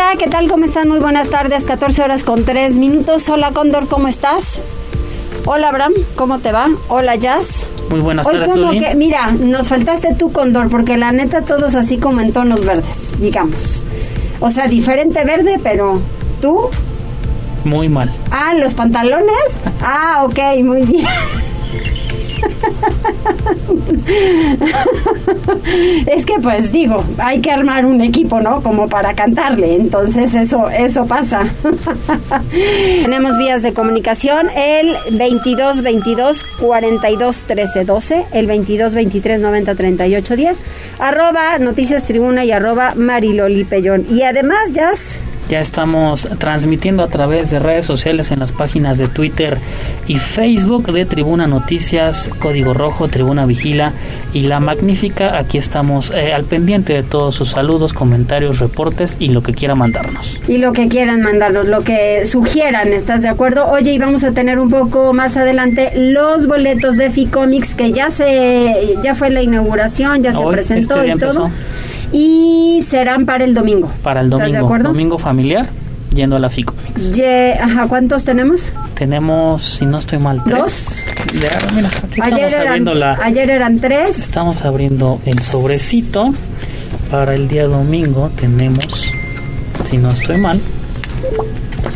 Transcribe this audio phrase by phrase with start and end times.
[0.00, 0.48] Hola, ¿qué tal?
[0.48, 0.86] ¿Cómo están?
[0.86, 3.28] Muy buenas tardes, 14 horas con 3 minutos.
[3.28, 4.62] Hola, Cóndor, ¿cómo estás?
[5.44, 6.68] Hola, Abraham, ¿cómo te va?
[6.86, 7.66] Hola, Jazz.
[7.90, 11.74] Muy buenas Hoy tardes, como que, mira, nos faltaste tú, Cóndor, porque la neta todos
[11.74, 13.82] así como en tonos verdes, digamos.
[14.38, 16.00] O sea, diferente verde, pero
[16.40, 16.68] tú.
[17.64, 18.14] Muy mal.
[18.30, 19.58] Ah, los pantalones.
[19.82, 21.08] Ah, ok, muy bien.
[26.06, 28.62] es que pues digo, hay que armar un equipo, ¿no?
[28.62, 29.76] Como para cantarle.
[29.76, 31.46] Entonces eso eso pasa.
[33.02, 40.36] Tenemos vías de comunicación el 22 22 42 13 12, el 22 23 90 38
[40.36, 40.60] 10,
[40.98, 44.06] arroba Noticias Tribuna y arroba Mariloli Pellón.
[44.10, 44.72] Y además,
[45.48, 49.58] Ya estamos transmitiendo a través de redes sociales en las páginas de Twitter
[50.06, 53.92] y Facebook de Tribuna Noticias, Código Rojo, Tribuna Vigila
[54.32, 55.38] y La Magnífica.
[55.38, 59.74] Aquí estamos eh, al pendiente de todos sus saludos, comentarios, reportes y lo que quiera
[59.74, 60.38] mandarnos.
[60.48, 63.66] y lo que quieran mandarnos, lo que sugieran, ¿estás de acuerdo?
[63.68, 68.10] Oye, y vamos a tener un poco más adelante los boletos de Ficomics que ya
[68.10, 71.46] se ya fue la inauguración, ya se Hoy, presentó este y todo.
[71.46, 71.50] empezó.
[72.12, 73.90] Y serán para el domingo.
[74.02, 74.88] Para el ¿Estás de domingo, acuerdo?
[74.88, 75.68] domingo familiar,
[76.14, 77.18] yendo a la FICOMIX.
[77.60, 78.72] Ajá, ¿cuántos tenemos?
[78.94, 80.58] Tenemos, si no estoy mal, tres.
[80.58, 81.04] ¿Dos?
[81.40, 83.12] De- mira, aquí Ayer estamos eran, abriendo la...
[83.22, 84.18] ayer eran tres.
[84.18, 86.34] Estamos abriendo el sobrecito.
[87.10, 89.10] Para el día domingo tenemos,
[89.88, 90.60] si no estoy mal,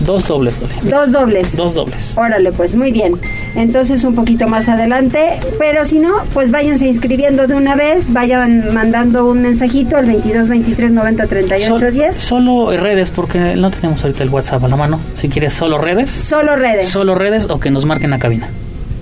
[0.00, 0.55] dos dobles.
[0.84, 1.55] Dos dobles.
[1.56, 2.12] Dos dobles.
[2.16, 3.12] Órale, pues muy bien.
[3.55, 8.73] Entonces un poquito más adelante, pero si no, pues váyanse inscribiendo de una vez, vayan
[8.73, 12.17] mandando un mensajito al 22 23 90 38 Sol- 10.
[12.17, 15.01] solo redes, porque no tenemos ahorita el WhatsApp a la mano.
[15.14, 16.11] Si quieres, solo redes.
[16.11, 16.89] Solo redes.
[16.89, 18.48] Solo redes o que nos marquen la cabina.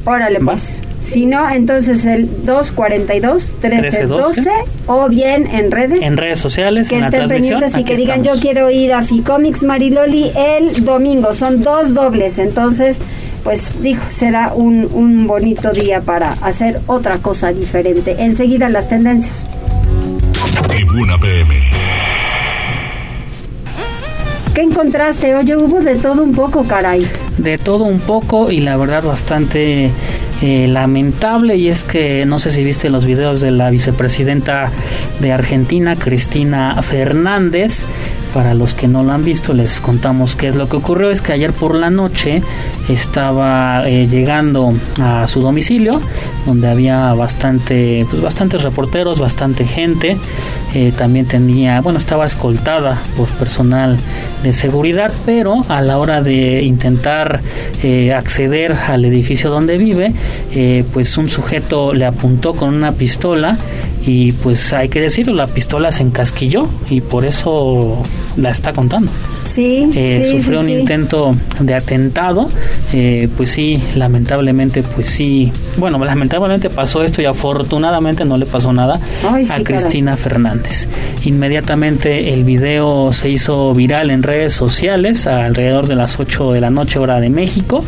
[0.05, 0.47] Órale, Va.
[0.53, 0.83] pues.
[1.01, 4.51] Si no, entonces el 242 13 12 13,
[4.87, 6.03] o bien en redes.
[6.03, 7.61] En redes sociales, que en la estén transmisión.
[7.61, 8.39] pendientes y que digan estamos.
[8.39, 11.33] yo quiero ir a Ficomics Mariloli el domingo.
[11.35, 12.99] Son dos dobles, entonces
[13.45, 18.17] pues dijo, será un, un bonito día para hacer otra cosa diferente.
[18.19, 19.47] Enseguida las tendencias.
[20.69, 21.61] Tribuna PM.
[24.55, 25.35] ¿Qué encontraste?
[25.35, 27.07] Oye, hubo de todo un poco, caray.
[27.43, 29.91] De todo un poco y la verdad bastante
[30.43, 34.71] eh, lamentable y es que no sé si viste los videos de la vicepresidenta
[35.21, 37.85] de Argentina, Cristina Fernández.
[38.33, 41.11] Para los que no lo han visto, les contamos qué es lo que ocurrió.
[41.11, 42.43] Es que ayer por la noche
[42.89, 46.01] estaba eh, llegando a su domicilio,
[46.47, 50.17] donde había bastante, pues, bastantes reporteros, bastante gente.
[50.75, 53.99] Eh, también tenía, bueno, estaba escoltada por personal
[54.43, 57.41] de seguridad, pero a la hora de intentar
[57.83, 60.13] eh, acceder al edificio donde vive,
[60.53, 63.59] eh, pues un sujeto le apuntó con una pistola
[64.07, 68.03] y pues hay que decirlo, la pistola se encasquilló y por eso
[68.37, 69.11] la está contando.
[69.45, 70.81] Sí, Eh, sí, sufrió sí, un sí.
[70.81, 72.49] intento de atentado,
[72.93, 78.73] eh, pues sí, lamentablemente, pues sí, bueno, lamentablemente pasó esto y afortunadamente no le pasó
[78.73, 79.01] nada
[79.31, 79.63] Ay, a.
[79.63, 80.87] Cristina Fernández.
[81.25, 86.71] Inmediatamente el video se hizo viral en redes sociales alrededor de las 8 de la
[86.71, 87.83] noche hora de México.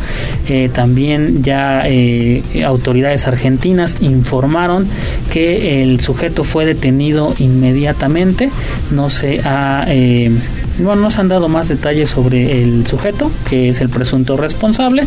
[0.47, 4.87] Eh, también ya eh, autoridades argentinas informaron
[5.31, 8.51] que el sujeto fue detenido inmediatamente.
[8.91, 9.85] No se ha...
[9.87, 10.31] eh,
[10.79, 15.05] no se han dado más detalles sobre el sujeto, que es el presunto responsable,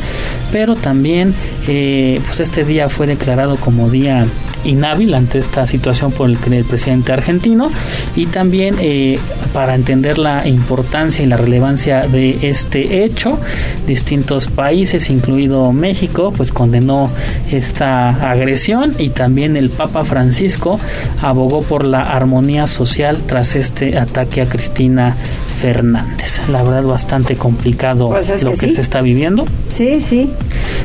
[0.53, 1.35] pero también
[1.67, 4.27] eh, pues este día fue declarado como día
[4.67, 7.71] inhábil ante esta situación por el el presidente argentino
[8.15, 9.19] y también eh,
[9.53, 13.39] para entender la importancia y la relevancia de este hecho
[13.87, 17.11] distintos países incluido México pues condenó
[17.51, 20.79] esta agresión y también el Papa Francisco
[21.23, 25.17] abogó por la armonía social tras este ataque a Cristina
[25.61, 28.75] Fernández la verdad bastante complicado Pues es lo que que sí.
[28.77, 30.31] se está viviendo Sí, sí.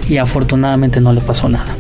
[0.10, 1.76] y afortunadamente no le pasó nada.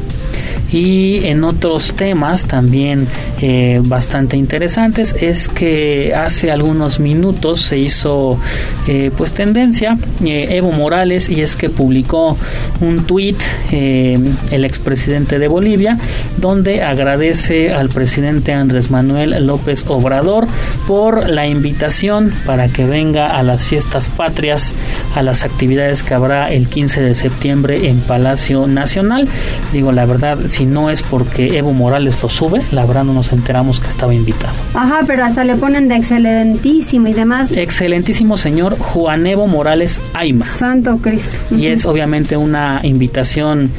[0.72, 3.08] Y en otros temas también
[3.42, 8.40] eh, bastante interesantes es que hace algunos minutos se hizo
[8.88, 12.38] eh, pues tendencia eh, Evo Morales y es que publicó
[12.80, 13.38] un tuit
[13.72, 15.98] el expresidente de Bolivia
[16.38, 20.48] donde agradece al presidente Andrés Manuel López Obrador
[20.88, 24.74] por la invitación para que venga a las fiestas patrias,
[25.16, 29.28] a las actividades que habrá el 15 de septiembre en Palacio Nacional.
[29.74, 33.32] Digo, la verdad, si no es porque Evo Morales lo sube, la verdad no nos
[33.32, 34.54] enteramos que estaba invitado.
[34.74, 37.52] Ajá, pero hasta le ponen de excelentísimo y demás.
[37.52, 40.50] Excelentísimo señor Juan Evo Morales Aima.
[40.50, 41.36] Santo Cristo.
[41.56, 43.70] Y es obviamente una invitación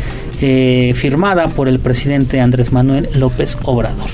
[0.40, 4.10] eh, firmada por el presidente Andrés Manuel López Obrador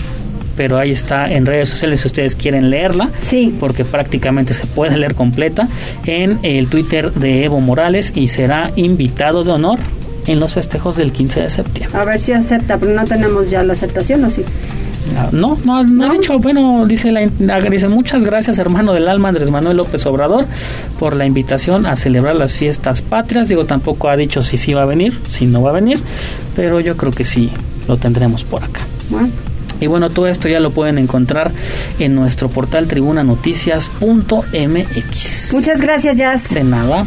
[0.58, 3.54] pero ahí está en redes sociales si ustedes quieren leerla, sí.
[3.60, 5.68] porque prácticamente se puede leer completa
[6.04, 9.78] en el Twitter de Evo Morales y será invitado de honor
[10.28, 11.98] en los festejos del 15 de septiembre.
[11.98, 14.44] A ver si acepta, pero no tenemos ya la aceptación, ¿o sí?
[15.16, 19.28] Ah, no, no, no, ha dicho, bueno, dice, la, dice muchas gracias hermano del alma
[19.28, 20.44] Andrés Manuel López Obrador
[20.98, 23.48] por la invitación a celebrar las fiestas patrias.
[23.48, 25.98] Digo, tampoco ha dicho si sí va a venir, si no va a venir,
[26.54, 27.50] pero yo creo que sí
[27.86, 28.80] lo tendremos por acá.
[29.08, 29.30] Bueno.
[29.80, 31.52] Y bueno, todo esto ya lo pueden encontrar
[31.98, 35.54] en nuestro portal tribunanoticias.mx.
[35.54, 36.50] Muchas gracias, Jazz.
[36.50, 37.06] De nada.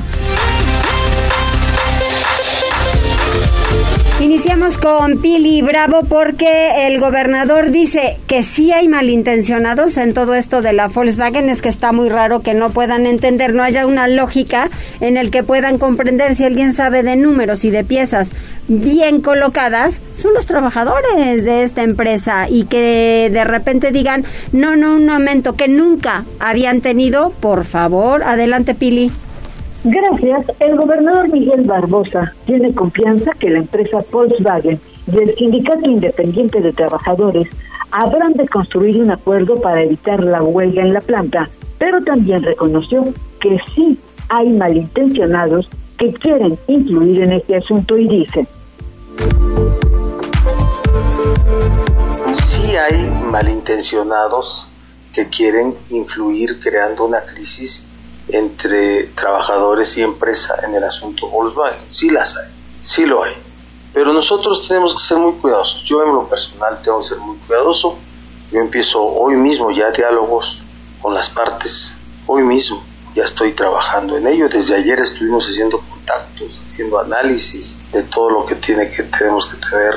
[4.22, 10.62] Iniciamos con Pili Bravo porque el gobernador dice que sí hay malintencionados en todo esto
[10.62, 11.50] de la Volkswagen.
[11.50, 14.70] Es que está muy raro que no puedan entender, no haya una lógica
[15.00, 18.32] en el que puedan comprender si alguien sabe de números y de piezas
[18.68, 24.96] bien colocadas, son los trabajadores de esta empresa y que de repente digan, no, no,
[24.96, 29.12] un momento, que nunca habían tenido, por favor, adelante Pili.
[29.84, 30.46] Gracias.
[30.60, 34.80] El gobernador Miguel Barbosa tiene confianza que la empresa Volkswagen
[35.12, 37.50] y el Sindicato Independiente de Trabajadores
[37.90, 41.50] habrán de construir un acuerdo para evitar la huelga en la planta,
[41.80, 43.98] pero también reconoció que sí
[44.30, 45.68] hay malintencionados
[45.98, 48.48] que quieren influir en este asunto y dice.
[52.48, 54.68] Sí hay malintencionados
[55.12, 57.86] que quieren influir creando una crisis
[58.32, 61.80] entre trabajadores y empresa en el asunto Volkswagen.
[61.88, 62.48] Sí las hay,
[62.84, 63.34] sí lo hay.
[63.94, 65.84] Pero nosotros tenemos que ser muy cuidadosos.
[65.84, 67.98] Yo en lo personal tengo que ser muy cuidadoso.
[68.52, 70.62] Yo empiezo hoy mismo ya diálogos
[71.02, 71.96] con las partes.
[72.28, 72.82] Hoy mismo
[73.16, 74.48] ya estoy trabajando en ello.
[74.48, 79.58] Desde ayer estuvimos haciendo contactos, haciendo análisis de todo lo que tiene que tenemos que
[79.58, 79.96] tener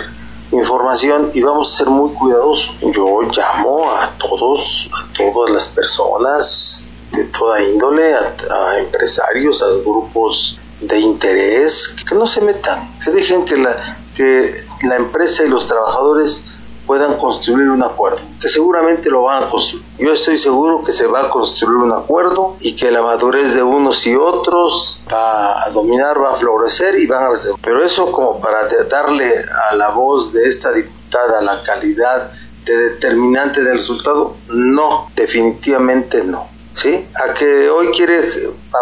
[0.50, 2.74] información y vamos a ser muy cuidadosos.
[2.80, 6.84] Yo llamo a todos, a todas las personas
[7.16, 13.44] de toda índole, a, empresarios, a grupos de interés, que no se metan, que dejen
[13.44, 16.44] que la, que la empresa y los trabajadores
[16.86, 19.84] puedan construir un acuerdo, que seguramente lo van a construir.
[19.98, 23.62] Yo estoy seguro que se va a construir un acuerdo y que la madurez de
[23.62, 27.60] unos y otros va a dominar, va a florecer y van a resolver.
[27.62, 32.30] Pero eso como para darle a la voz de esta diputada la calidad
[32.64, 36.53] de determinante del resultado, no, definitivamente no.
[36.74, 37.04] ¿Sí?
[37.24, 38.20] A que hoy quiere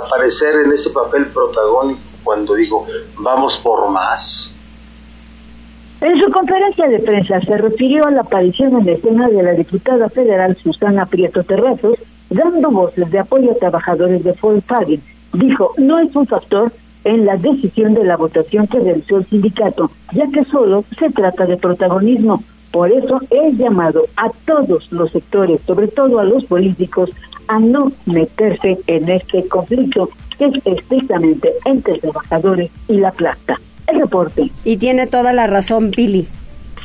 [0.05, 2.87] aparecer en ese papel protagónico cuando digo,
[3.19, 4.55] vamos por más.
[6.01, 10.09] En su conferencia de prensa se refirió a la aparición en escena de la diputada
[10.09, 11.97] federal Susana Prieto Terrazos,
[12.29, 15.01] dando voces de apoyo a trabajadores de Volkswagen.
[15.33, 16.73] Dijo, no es un factor
[17.05, 21.47] en la decisión de la votación que realizó el sindicato, ya que solo se trata
[21.47, 22.43] de protagonismo.
[22.73, 27.11] Por eso he llamado a todos los sectores, sobre todo a los políticos,
[27.49, 30.09] a no meterse en este conflicto
[30.39, 33.57] que es estrictamente entre trabajadores y la plata.
[33.87, 34.51] El reporte.
[34.65, 36.27] Y tiene toda la razón, Pili.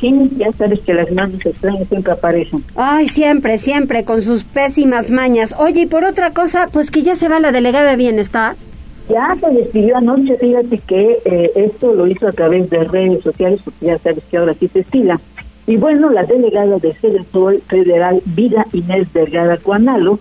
[0.00, 2.62] Sí, ya sabes que las manos extrañas siempre aparecen.
[2.76, 5.56] Ay, siempre, siempre, con sus pésimas mañas.
[5.58, 8.54] Oye, y por otra cosa, pues que ya se va la delegada de bienestar.
[9.08, 13.60] Ya se despidió anoche, fíjate que eh, esto lo hizo a través de redes sociales,
[13.64, 15.18] porque ya sabes que ahora sí se estila.
[15.66, 16.94] Y bueno, la delegada de
[17.32, 20.18] Sol Federal Vida Inés Delgada Cuanalo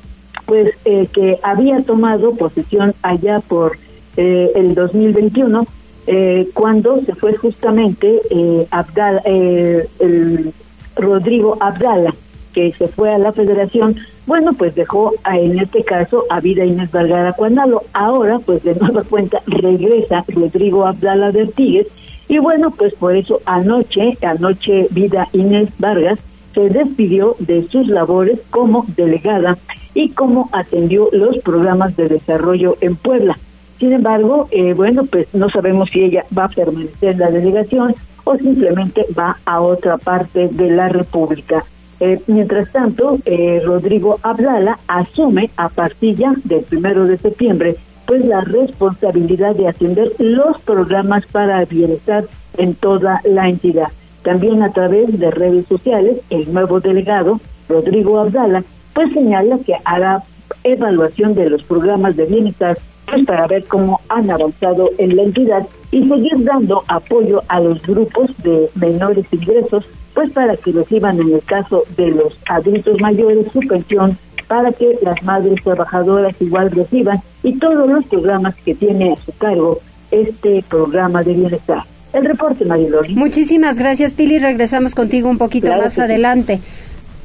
[0.47, 3.77] pues eh, que había tomado posesión allá por
[4.15, 5.67] eh, el 2021
[6.07, 10.53] eh, cuando se fue justamente eh, Abdala, el
[10.95, 12.15] Rodrigo Abdala
[12.53, 16.63] que se fue a la federación bueno pues dejó a, en este caso a Vida
[16.63, 21.87] Inés Vergara Cuanalo ahora pues de nueva cuenta regresa Rodrigo Abdala de Artigues
[22.29, 26.19] y bueno pues por eso anoche anoche Vida Inés Vargas
[26.53, 29.57] se despidió de sus labores como delegada
[29.97, 33.35] y cómo atendió los programas de desarrollo en Puebla.
[33.79, 37.95] Sin embargo, eh, bueno, pues no sabemos si ella va a permanecer en la delegación
[38.23, 41.65] o simplemente va a otra parte de la República.
[41.99, 47.75] Eh, mientras tanto, eh, Rodrigo Abdala asume a partir ya del primero de septiembre
[48.05, 52.25] pues la responsabilidad de atender los programas para bienestar
[52.55, 53.89] en toda la entidad.
[54.21, 58.63] También a través de redes sociales, el nuevo delegado, Rodrigo Abdala,
[58.97, 60.23] pues señala que hará
[60.63, 62.75] evaluación de los programas de bienestar
[63.05, 67.79] pues para ver cómo han avanzado en la entidad y seguir dando apoyo a los
[67.83, 69.85] grupos de menores ingresos,
[70.15, 74.97] pues para que reciban en el caso de los adultos mayores su pensión para que
[75.03, 79.77] las madres trabajadoras igual reciban y todos los programas que tiene a su cargo
[80.09, 81.83] este programa de bienestar.
[82.13, 83.13] El reporte, Mariloli.
[83.13, 84.39] Muchísimas gracias, Pili.
[84.39, 86.59] Regresamos contigo un poquito más adelante.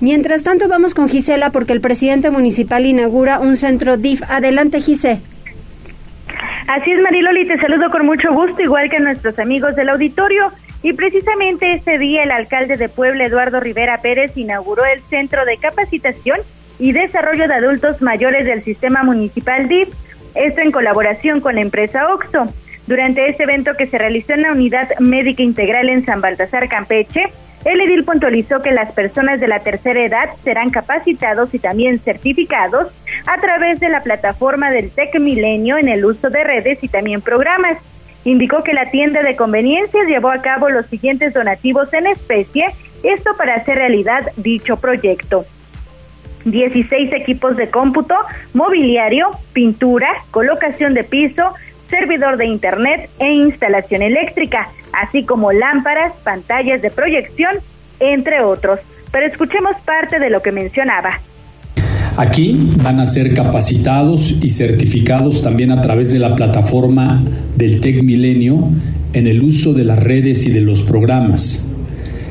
[0.03, 4.21] Mientras tanto, vamos con Gisela porque el presidente municipal inaugura un centro DIF.
[4.29, 5.21] Adelante, Gise.
[6.67, 10.49] Así es, Mariloli, te saludo con mucho gusto, igual que a nuestros amigos del auditorio.
[10.83, 15.57] Y precisamente ese día el alcalde de Puebla, Eduardo Rivera Pérez, inauguró el Centro de
[15.59, 16.41] Capacitación
[16.81, 19.89] y Desarrollo de Adultos Mayores del Sistema Municipal DIF,
[20.35, 22.53] esto en colaboración con la empresa OXO.
[22.89, 27.23] Durante este evento que se realizó en la Unidad Médica Integral en San Baltasar, Campeche,
[27.65, 32.89] el edil puntualizó que las personas de la tercera edad serán capacitados y también certificados
[33.27, 37.21] a través de la plataforma del TEC Milenio en el uso de redes y también
[37.21, 37.79] programas.
[38.25, 42.67] Indicó que la tienda de conveniencias llevó a cabo los siguientes donativos en especie,
[43.03, 45.45] esto para hacer realidad dicho proyecto.
[46.45, 48.17] 16 equipos de cómputo,
[48.53, 51.45] mobiliario, pintura, colocación de piso,
[51.93, 57.57] servidor de Internet e instalación eléctrica, así como lámparas, pantallas de proyección,
[58.01, 58.81] entre otros.
[59.13, 61.21] Pero escuchemos parte de lo que mencionaba.
[62.17, 67.23] Aquí van a ser capacitados y certificados también a través de la plataforma
[67.57, 68.69] del TEC Milenio
[69.13, 71.71] en el uso de las redes y de los programas.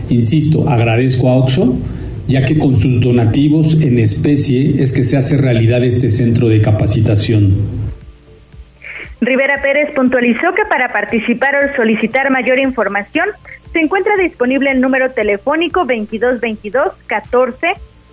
[0.09, 1.77] Insisto, agradezco a Oxo
[2.27, 6.61] ya que con sus donativos en especie es que se hace realidad este centro de
[6.61, 7.80] capacitación.
[9.21, 13.29] Rivera Pérez puntualizó que para participar o solicitar mayor información
[13.71, 17.67] se encuentra disponible el número telefónico 2222 14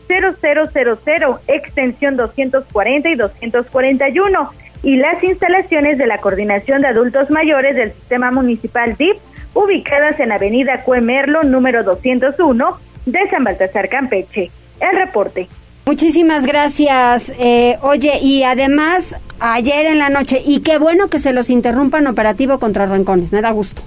[0.07, 4.50] 0000 extensión 240 y 241
[4.83, 9.17] y las instalaciones de la Coordinación de Adultos Mayores del Sistema Municipal DIP
[9.55, 14.50] ubicadas en Avenida Cuemerlo número 201 de San Baltasar Campeche.
[14.79, 15.49] El reporte.
[15.88, 17.33] Muchísimas gracias.
[17.42, 22.07] Eh, oye, y además, ayer en la noche, y qué bueno que se los interrumpan
[22.07, 23.80] operativo contra Rancones, me da gusto.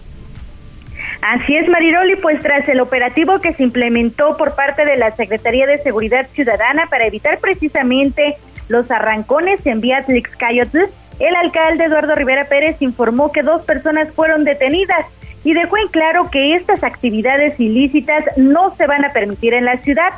[1.21, 5.67] Así es, Mariroli, pues tras el operativo que se implementó por parte de la Secretaría
[5.67, 8.35] de Seguridad Ciudadana para evitar precisamente
[8.67, 10.79] los arrancones en Beatrix Cayotl,
[11.19, 15.05] el alcalde Eduardo Rivera Pérez informó que dos personas fueron detenidas
[15.43, 19.77] y dejó en claro que estas actividades ilícitas no se van a permitir en la
[19.77, 20.09] ciudad,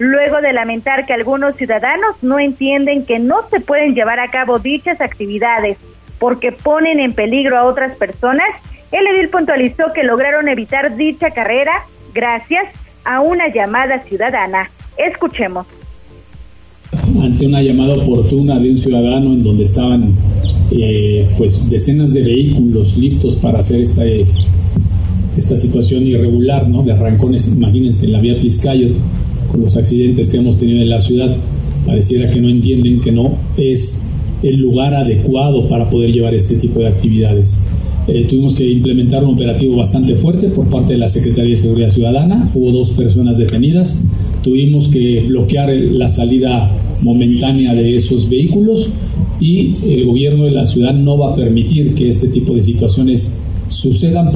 [0.00, 4.58] luego de lamentar que algunos ciudadanos no entienden que no se pueden llevar a cabo
[4.58, 5.76] dichas actividades
[6.18, 8.48] porque ponen en peligro a otras personas,
[8.92, 11.72] el edil puntualizó que lograron evitar dicha carrera
[12.14, 12.66] gracias
[13.04, 14.70] a una llamada ciudadana.
[14.96, 15.66] Escuchemos.
[17.22, 20.14] Ante una llamada oportuna de un ciudadano en donde estaban
[20.72, 24.02] eh, pues decenas de vehículos listos para hacer esta
[25.36, 26.82] esta situación irregular ¿no?
[26.82, 28.92] de arrancones, imagínense, en la vía Tizcayot,
[29.50, 31.36] con los accidentes que hemos tenido en la ciudad,
[31.86, 34.10] pareciera que no entienden que no es
[34.42, 37.66] el lugar adecuado para poder llevar este tipo de actividades.
[38.08, 41.88] Eh, tuvimos que implementar un operativo bastante fuerte por parte de la Secretaría de Seguridad
[41.88, 42.50] Ciudadana.
[42.54, 44.04] Hubo dos personas detenidas.
[44.42, 46.70] Tuvimos que bloquear la salida
[47.02, 48.92] momentánea de esos vehículos
[49.38, 53.42] y el gobierno de la ciudad no va a permitir que este tipo de situaciones
[53.68, 54.32] sucedan.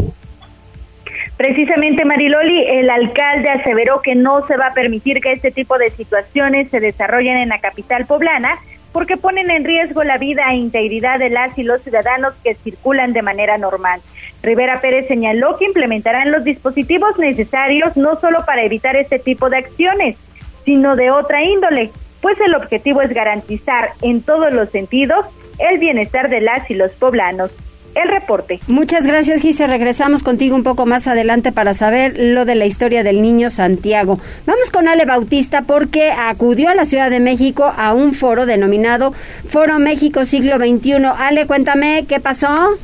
[1.36, 5.90] Precisamente, Mariloli, el alcalde aseveró que no se va a permitir que este tipo de
[5.90, 8.50] situaciones se desarrollen en la capital poblana
[8.92, 13.12] porque ponen en riesgo la vida e integridad de las y los ciudadanos que circulan
[13.12, 14.00] de manera normal.
[14.40, 19.56] Rivera Pérez señaló que implementarán los dispositivos necesarios no solo para evitar este tipo de
[19.56, 20.16] acciones,
[20.64, 21.90] sino de otra índole,
[22.22, 25.26] pues el objetivo es garantizar en todos los sentidos
[25.58, 27.50] el bienestar de las y los poblanos
[27.94, 28.60] el reporte.
[28.66, 29.66] Muchas gracias, Gise.
[29.66, 34.18] Regresamos contigo un poco más adelante para saber lo de la historia del niño Santiago.
[34.46, 39.12] Vamos con Ale Bautista porque acudió a la Ciudad de México a un foro denominado
[39.48, 41.04] Foro México Siglo XXI.
[41.18, 42.76] Ale, cuéntame, ¿qué pasó?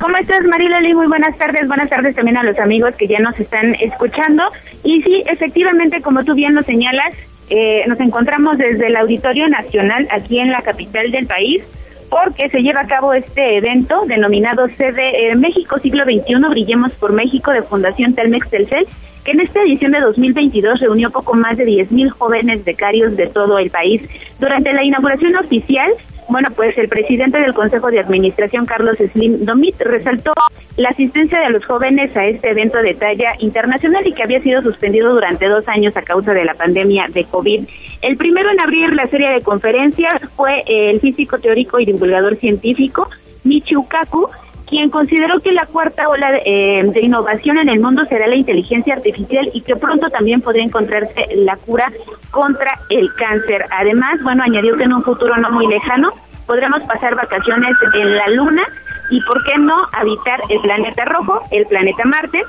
[0.00, 0.94] ¿Cómo estás, Mariloli?
[0.94, 1.66] Muy buenas tardes.
[1.66, 4.44] Buenas tardes también a los amigos que ya nos están escuchando.
[4.84, 7.14] Y sí, efectivamente, como tú bien lo señalas,
[7.50, 11.64] eh, nos encontramos desde el Auditorio Nacional aquí en la capital del país
[12.10, 17.52] porque se lleva a cabo este evento denominado Sede México Siglo XXI, Brillemos por México
[17.52, 18.86] de Fundación Telmex Telcel,
[19.24, 23.58] que en esta edición de 2022 reunió poco más de 10.000 jóvenes becarios de todo
[23.58, 24.02] el país.
[24.38, 25.92] Durante la inauguración oficial,
[26.28, 30.32] bueno, pues el presidente del Consejo de Administración, Carlos Slim Domit, resaltó
[30.76, 34.60] la asistencia de los jóvenes a este evento de talla internacional y que había sido
[34.62, 37.68] suspendido durante dos años a causa de la pandemia de COVID.
[38.02, 43.08] El primero en abrir la serie de conferencias fue el físico teórico y divulgador científico
[43.44, 44.28] Michio Kaku,
[44.68, 48.36] quien consideró que la cuarta ola de, eh, de, innovación en el mundo será la
[48.36, 51.90] inteligencia artificial y que pronto también podría encontrarse la cura
[52.30, 53.64] contra el cáncer.
[53.70, 56.10] Además, bueno, añadió que en un futuro no muy lejano
[56.46, 58.62] podremos pasar vacaciones en la Luna
[59.10, 62.42] y, ¿por qué no?, habitar el planeta rojo, el planeta Marte.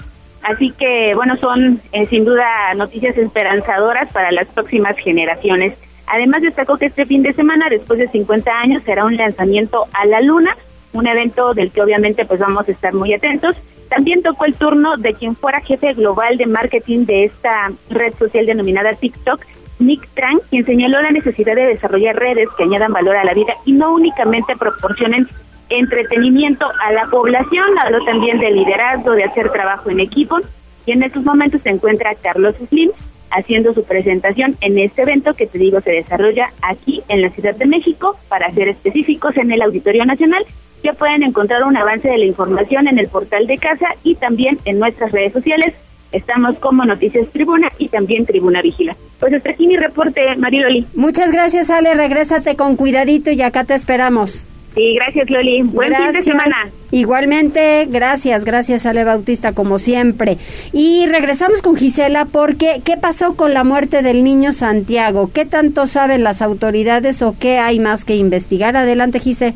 [0.43, 5.77] Así que, bueno, son eh, sin duda noticias esperanzadoras para las próximas generaciones.
[6.07, 10.05] Además, destacó que este fin de semana, después de 50 años, será un lanzamiento a
[10.05, 10.55] la Luna
[10.93, 13.55] un evento del que obviamente pues vamos a estar muy atentos.
[13.89, 18.45] También tocó el turno de quien fuera jefe global de marketing de esta red social
[18.45, 19.41] denominada TikTok,
[19.79, 23.53] Nick Tran, quien señaló la necesidad de desarrollar redes que añadan valor a la vida
[23.65, 25.27] y no únicamente proporcionen
[25.69, 30.37] entretenimiento a la población, habló también de liderazgo, de hacer trabajo en equipo,
[30.85, 32.91] y en estos momentos se encuentra Carlos Slim
[33.31, 37.55] haciendo su presentación en este evento que te digo se desarrolla aquí en la Ciudad
[37.55, 40.43] de México, para ser específicos en el Auditorio Nacional
[40.83, 44.57] ya pueden encontrar un avance de la información en el portal de casa y también
[44.65, 45.73] en nuestras redes sociales.
[46.11, 48.95] Estamos como Noticias Tribuna y también Tribuna Vigila.
[49.19, 50.87] Pues hasta aquí mi reporte, Mariloli.
[50.95, 51.93] Muchas gracias, Ale.
[51.93, 54.47] Regrésate con cuidadito y acá te esperamos.
[54.75, 55.61] Sí, gracias, Loli.
[55.63, 56.69] Buen fin de semana.
[56.91, 60.37] Igualmente, gracias, gracias, Ale Bautista, como siempre.
[60.73, 65.31] Y regresamos con Gisela porque, ¿qué pasó con la muerte del niño Santiago?
[65.33, 68.77] ¿Qué tanto saben las autoridades o qué hay más que investigar?
[68.77, 69.53] Adelante, Gisela.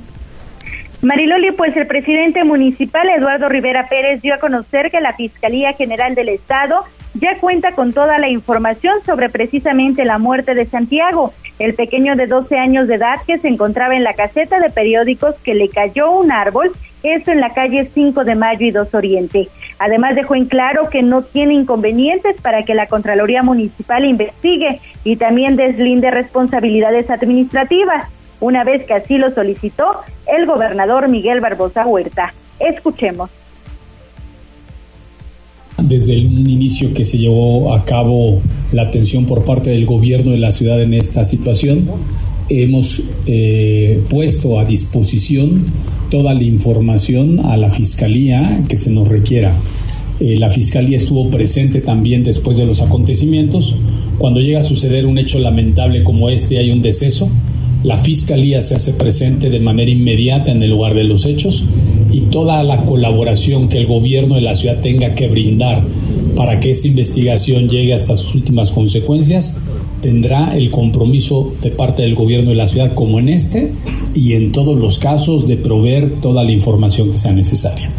[1.04, 6.16] Mariloli, pues el presidente municipal Eduardo Rivera Pérez dio a conocer que la Fiscalía General
[6.16, 11.74] del Estado ya cuenta con toda la información sobre precisamente la muerte de Santiago, el
[11.74, 15.54] pequeño de 12 años de edad que se encontraba en la caseta de periódicos que
[15.54, 16.72] le cayó un árbol,
[17.04, 19.50] esto en la calle 5 de Mayo y 2 Oriente.
[19.80, 25.18] Además dejó en claro que no tiene inconvenientes para que la Contraloría Municipal investigue y
[25.18, 28.10] también deslinde responsabilidades administrativas
[28.44, 29.86] una vez que así lo solicitó
[30.28, 32.34] el gobernador Miguel Barbosa Huerta.
[32.60, 33.30] Escuchemos.
[35.82, 38.42] Desde un inicio que se llevó a cabo
[38.74, 41.90] la atención por parte del gobierno de la ciudad en esta situación,
[42.50, 45.66] hemos eh, puesto a disposición
[46.12, 49.54] toda la información a la fiscalía que se nos requiera.
[50.20, 53.78] Eh, la fiscalía estuvo presente también después de los acontecimientos.
[54.18, 57.30] Cuando llega a suceder un hecho lamentable como este, hay un deceso,
[57.84, 61.70] la Fiscalía se hace presente de manera inmediata en el lugar de los hechos
[62.12, 65.82] y toda la colaboración que el gobierno de la ciudad tenga que brindar
[66.38, 69.70] para que esta investigación llegue hasta sus últimas consecuencias,
[70.02, 73.72] tendrá el compromiso de parte del gobierno de la ciudad, como en este,
[74.16, 77.90] y en todos los casos de proveer toda la información que sea necesaria.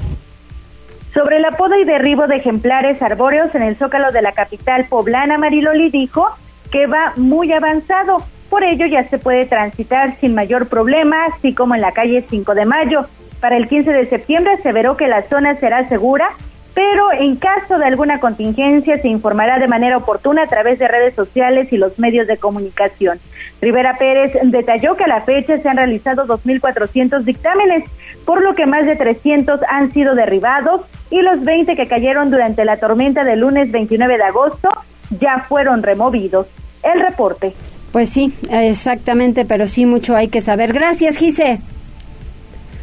[1.12, 5.38] Sobre la poda y derribo de ejemplares arbóreos en el zócalo de la capital poblana,
[5.38, 6.25] Mariloli dijo
[6.73, 11.75] que va muy avanzado por ello ya se puede transitar sin mayor problema, así como
[11.75, 13.01] en la calle 5 de Mayo.
[13.40, 16.29] Para el 15 de septiembre se veró que la zona será segura,
[16.73, 21.17] pero en caso de alguna contingencia se informará de manera oportuna a través de redes
[21.17, 23.19] sociales y los medios de comunicación.
[23.61, 27.83] Rivera Pérez detalló que a la fecha se han realizado 2.400 dictámenes,
[28.25, 32.64] por lo que más de 300 han sido derribados y los 20 que cayeron durante
[32.64, 34.69] la tormenta del lunes 29 de agosto
[35.11, 36.47] ya fueron removidos.
[36.85, 37.53] El reporte.
[37.94, 40.72] Pues sí, exactamente, pero sí mucho hay que saber.
[40.72, 41.61] Gracias, Gise.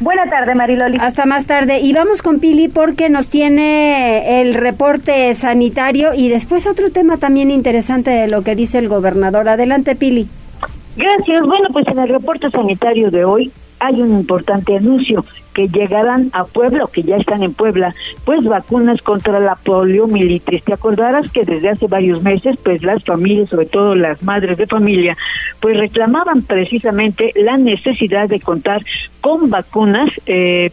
[0.00, 0.96] Buena tarde, Mariloli.
[0.98, 1.80] Hasta más tarde.
[1.80, 7.50] Y vamos con Pili porque nos tiene el reporte sanitario y después otro tema también
[7.50, 9.50] interesante de lo que dice el gobernador.
[9.50, 10.28] Adelante, Pili.
[10.96, 11.40] Gracias.
[11.42, 16.44] Bueno, pues en el reporte sanitario de hoy hay un importante anuncio que llegarán a
[16.44, 20.64] Puebla que ya están en Puebla, pues vacunas contra la poliomielitis.
[20.64, 24.66] Te acordarás que desde hace varios meses, pues las familias, sobre todo las madres de
[24.66, 25.16] familia,
[25.60, 28.82] pues reclamaban precisamente la necesidad de contar
[29.20, 30.70] con vacunas eh,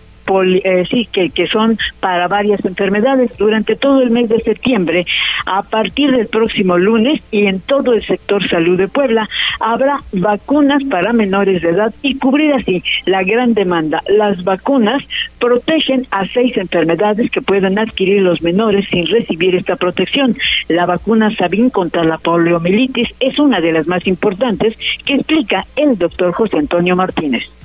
[0.64, 5.06] eh, sí, que, que son para varias enfermedades durante todo el mes de septiembre.
[5.46, 9.28] A partir del próximo lunes y en todo el sector salud de Puebla
[9.60, 14.00] habrá vacunas para menores de edad y cubrir así la gran demanda.
[14.08, 15.04] Las vacunas
[15.40, 20.36] protegen a seis enfermedades que pueden adquirir los menores sin recibir esta protección.
[20.68, 25.98] La vacuna Sabin contra la poliomielitis es una de las más importantes que explica el
[25.98, 27.59] doctor José Antonio Martínez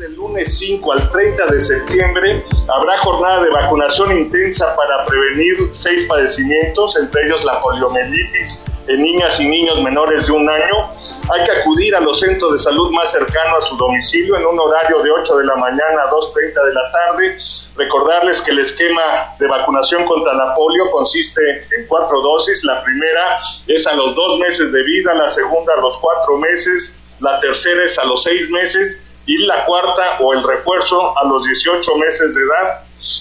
[0.00, 2.42] del lunes 5 al 30 de septiembre
[2.74, 9.38] habrá jornada de vacunación intensa para prevenir seis padecimientos, entre ellos la poliomielitis en niñas
[9.38, 10.88] y niños menores de un año.
[11.30, 14.58] Hay que acudir a los centros de salud más cercanos a su domicilio en un
[14.58, 17.36] horario de 8 de la mañana a 2.30 de la tarde.
[17.76, 21.42] Recordarles que el esquema de vacunación contra la polio consiste
[21.76, 22.64] en cuatro dosis.
[22.64, 26.96] La primera es a los dos meses de vida, la segunda a los cuatro meses,
[27.20, 31.44] la tercera es a los seis meses y la cuarta o el refuerzo a los
[31.44, 32.80] 18 meses de edad.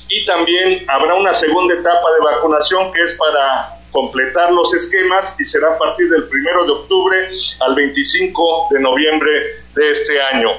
[0.09, 5.45] Y también habrá una segunda etapa de vacunación que es para completar los esquemas y
[5.45, 7.29] será a partir del primero de octubre
[7.61, 9.31] al 25 de noviembre
[9.75, 10.49] de este año.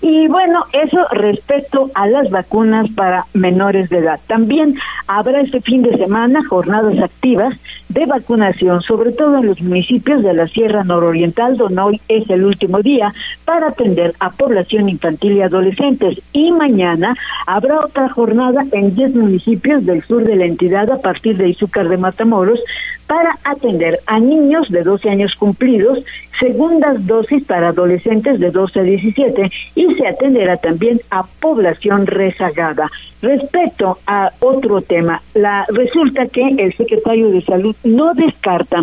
[0.00, 4.18] Y bueno, eso respecto a las vacunas para menores de edad.
[4.26, 4.74] También
[5.06, 7.54] habrá este fin de semana jornadas activas
[7.88, 12.44] de vacunación, sobre todo en los municipios de la Sierra Nororiental, donde hoy es el
[12.44, 13.12] último día
[13.44, 16.20] para atender a población infantil y adolescentes.
[16.32, 17.14] Y mañana
[17.46, 21.88] habrá otra jornada en 10 municipios del sur de la entidad a partir de Izúcar
[21.88, 22.60] de Matamoros
[23.08, 26.04] para atender a niños de 12 años cumplidos,
[26.38, 32.88] segundas dosis para adolescentes de 12 a 17 y se atenderá también a población rezagada.
[33.20, 38.78] Respecto a otro tema, la resulta que el secretario de Salud no descarta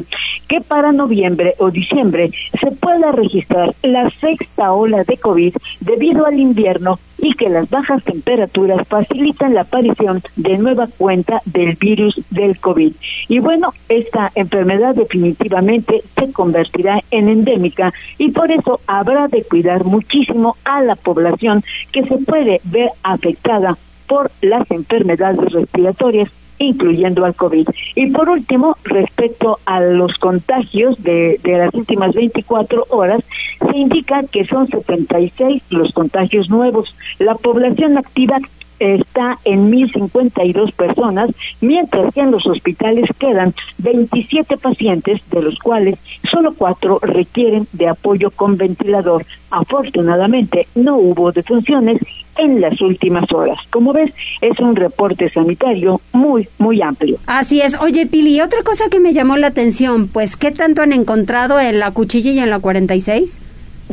[0.50, 6.40] que para noviembre o diciembre se pueda registrar la sexta ola de COVID debido al
[6.40, 12.60] invierno y que las bajas temperaturas facilitan la aparición de nueva cuenta del virus del
[12.60, 12.94] COVID.
[13.30, 19.86] Y bueno, esta enfermedad definitivamente se convertirá en endémica y por eso habrá de cuidar
[19.86, 23.76] muchísimo a la población que se puede ver afectada
[24.08, 27.68] por las enfermedades respiratorias incluyendo al COVID.
[27.96, 33.24] Y por último, respecto a los contagios de, de las últimas 24 horas,
[33.60, 36.96] se indica que son 76 los contagios nuevos.
[37.20, 38.40] La población activa
[38.80, 46.00] está en 1.052 personas, mientras que en los hospitales quedan 27 pacientes, de los cuales
[46.30, 49.26] solo cuatro requieren de apoyo con ventilador.
[49.52, 52.02] Afortunadamente, no hubo defunciones
[52.38, 53.58] en las últimas horas.
[53.70, 57.18] Como ves, es un reporte sanitario muy, muy amplio.
[57.28, 57.76] Así es.
[57.80, 61.80] Oye, Pili, otra cosa que me llamó la atención, pues, ¿qué tanto han encontrado en
[61.80, 63.42] la cuchilla y en la 46?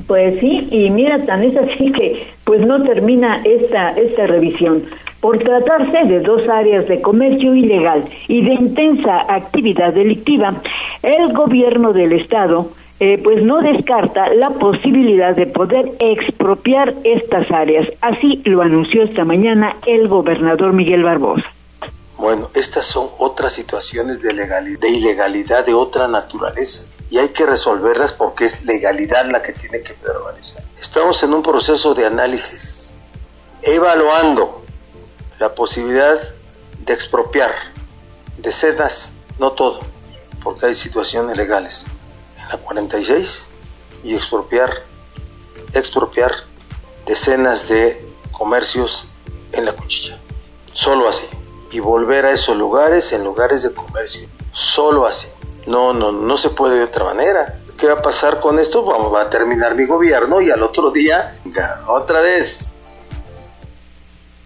[0.07, 4.83] Pues sí, y mira, tan es así que pues no termina esta, esta revisión.
[5.21, 10.55] Por tratarse de dos áreas de comercio ilegal y de intensa actividad delictiva,
[11.03, 17.89] el gobierno del Estado eh, pues no descarta la posibilidad de poder expropiar estas áreas.
[18.01, 21.47] Así lo anunció esta mañana el gobernador Miguel Barbosa.
[22.17, 27.45] Bueno, estas son otras situaciones de, legalidad, de ilegalidad de otra naturaleza y hay que
[27.45, 30.63] resolverlas porque es legalidad la que tiene que prevalecer.
[30.81, 32.91] Estamos en un proceso de análisis,
[33.61, 34.65] evaluando
[35.39, 36.19] la posibilidad
[36.79, 37.51] de expropiar
[38.39, 39.81] decenas, no todo,
[40.43, 41.85] porque hay situaciones legales,
[42.53, 43.45] la 46
[44.05, 44.71] y expropiar,
[45.73, 46.33] expropiar
[47.07, 49.09] decenas de comercios
[49.53, 50.19] en la cuchilla.
[50.73, 51.27] Solo así.
[51.71, 54.29] Y volver a esos lugares en lugares de comercio.
[54.53, 55.29] Solo así.
[55.67, 57.59] No, no, no se puede de otra manera.
[57.79, 58.85] ¿Qué va a pasar con esto?
[58.85, 61.41] Vamos, va a terminar mi gobierno y al otro día,
[61.87, 62.71] otra vez,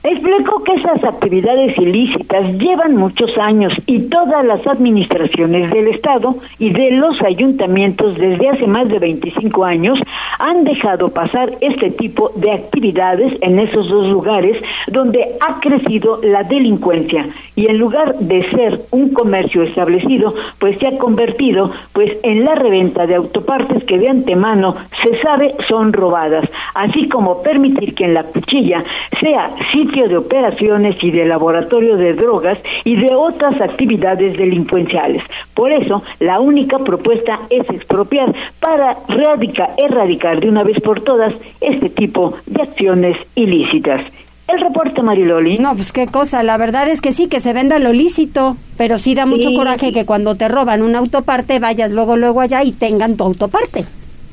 [0.08, 6.72] Explico que esas actividades ilícitas llevan muchos años y todas las administraciones del Estado y
[6.72, 9.98] de los ayuntamientos desde hace más de 25 años
[10.38, 16.44] han dejado pasar este tipo de actividades en esos dos lugares donde ha crecido la
[16.44, 17.26] delincuencia.
[17.56, 22.54] Y en lugar de ser un comercio establecido, pues se ha convertido pues en la
[22.54, 28.14] reventa de autopartes que de antemano se sabe son robadas, así como permitir que en
[28.14, 28.84] la cuchilla
[29.20, 35.22] sea sitio de operaciones y de laboratorio de drogas y de otras actividades delincuenciales.
[35.54, 41.88] Por eso, la única propuesta es expropiar para erradicar de una vez por todas este
[41.88, 44.02] tipo de acciones ilícitas.
[44.48, 45.58] El reporte, Mariloli.
[45.58, 46.42] No, pues qué cosa.
[46.44, 49.92] La verdad es que sí, que se venda lo lícito, pero sí da mucho coraje
[49.92, 53.84] que cuando te roban un autoparte vayas luego, luego allá y tengan tu autoparte.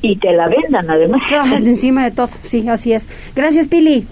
[0.02, 1.22] Y te la vendan, además.
[1.52, 3.08] encima de todo, sí, así es.
[3.34, 4.06] Gracias, Pili.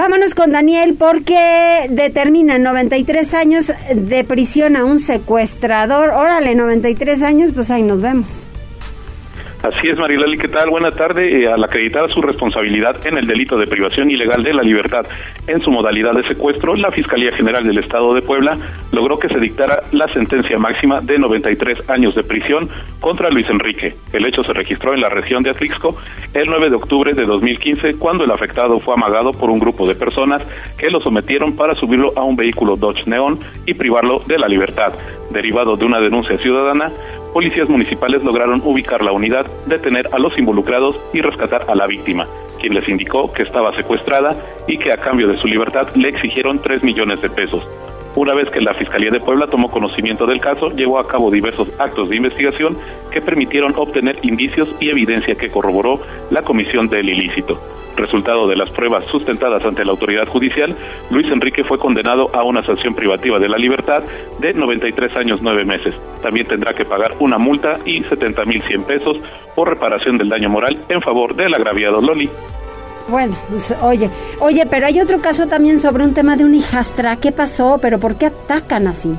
[0.00, 6.08] Vámonos con Daniel porque determina 93 años de prisión a un secuestrador.
[6.08, 8.49] Órale, 93 años, pues ahí nos vemos.
[9.62, 10.70] Así es, Marilali, ¿qué tal?
[10.70, 11.42] Buena tarde.
[11.42, 15.04] Eh, al acreditar su responsabilidad en el delito de privación ilegal de la libertad
[15.46, 18.56] en su modalidad de secuestro, la Fiscalía General del Estado de Puebla
[18.90, 22.70] logró que se dictara la sentencia máxima de 93 años de prisión
[23.00, 23.92] contra Luis Enrique.
[24.14, 25.94] El hecho se registró en la región de Atlixco
[26.32, 29.94] el 9 de octubre de 2015, cuando el afectado fue amagado por un grupo de
[29.94, 30.42] personas
[30.78, 34.94] que lo sometieron para subirlo a un vehículo Dodge Neon y privarlo de la libertad.
[35.30, 36.90] Derivado de una denuncia ciudadana,
[37.32, 42.26] policías municipales lograron ubicar la unidad, detener a los involucrados y rescatar a la víctima,
[42.60, 46.60] quien les indicó que estaba secuestrada y que a cambio de su libertad le exigieron
[46.60, 47.66] 3 millones de pesos.
[48.16, 51.68] Una vez que la Fiscalía de Puebla tomó conocimiento del caso, llevó a cabo diversos
[51.78, 52.76] actos de investigación
[53.12, 57.56] que permitieron obtener indicios y evidencia que corroboró la comisión del ilícito.
[57.96, 60.74] Resultado de las pruebas sustentadas ante la autoridad judicial,
[61.10, 64.02] Luis Enrique fue condenado a una sanción privativa de la libertad
[64.40, 65.94] de 93 años 9 meses.
[66.22, 69.18] También tendrá que pagar una multa y 70 mil 100 pesos
[69.54, 72.28] por reparación del daño moral en favor del agraviado Loli.
[73.10, 77.16] Bueno, pues, oye, oye, pero hay otro caso también sobre un tema de un hijastra.
[77.16, 77.78] ¿Qué pasó?
[77.82, 79.12] ¿Pero por qué atacan así?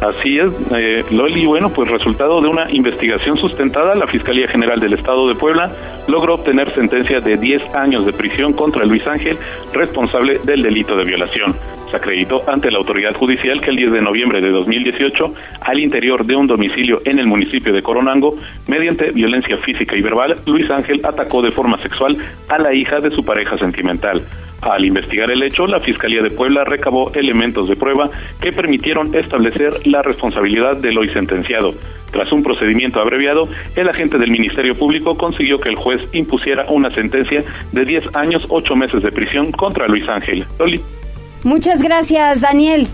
[0.00, 1.44] Así es, eh, Loli.
[1.44, 5.70] Bueno, pues resultado de una investigación sustentada, la Fiscalía General del Estado de Puebla
[6.08, 9.38] logró obtener sentencia de 10 años de prisión contra Luis Ángel,
[9.74, 11.54] responsable del delito de violación.
[11.90, 15.24] Se acreditó ante la autoridad judicial que el 10 de noviembre de 2018,
[15.62, 18.36] al interior de un domicilio en el municipio de Coronango,
[18.68, 22.16] mediante violencia física y verbal, Luis Ángel atacó de forma sexual
[22.48, 24.22] a la hija de su pareja sentimental.
[24.62, 28.08] Al investigar el hecho, la Fiscalía de Puebla recabó elementos de prueba
[28.40, 31.72] que permitieron establecer la responsabilidad del hoy sentenciado.
[32.12, 36.90] Tras un procedimiento abreviado, el agente del Ministerio Público consiguió que el juez impusiera una
[36.90, 40.44] sentencia de 10 años, 8 meses de prisión contra Luis Ángel.
[41.42, 42.86] Muchas gracias, Daniel.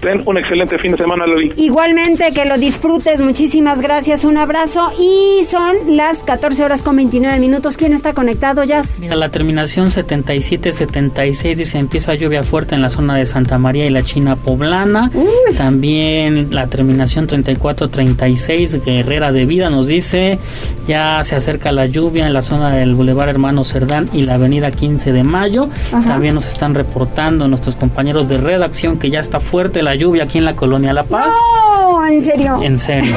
[0.00, 1.52] Ten un excelente fin de semana, Loli.
[1.56, 3.20] Igualmente, que lo disfrutes.
[3.20, 4.24] Muchísimas gracias.
[4.24, 4.90] Un abrazo.
[4.98, 7.76] Y son las 14 horas con 29 minutos.
[7.76, 8.98] ¿Quién está conectado, Jazz?
[9.00, 13.90] Mira, la terminación 77-76 dice empieza lluvia fuerte en la zona de Santa María y
[13.90, 15.10] la China Poblana.
[15.58, 20.38] También la terminación 34-36 Guerrera de Vida nos dice
[20.86, 24.70] ya se acerca la lluvia en la zona del Boulevard Hermano Cerdán y la avenida
[24.70, 25.68] 15 de Mayo.
[25.90, 30.38] También nos están reportando nuestros compañeros de redacción que ya está fuerte la lluvia aquí
[30.38, 31.32] en la colonia La Paz.
[31.32, 32.60] No, en serio.
[32.62, 33.14] En serio.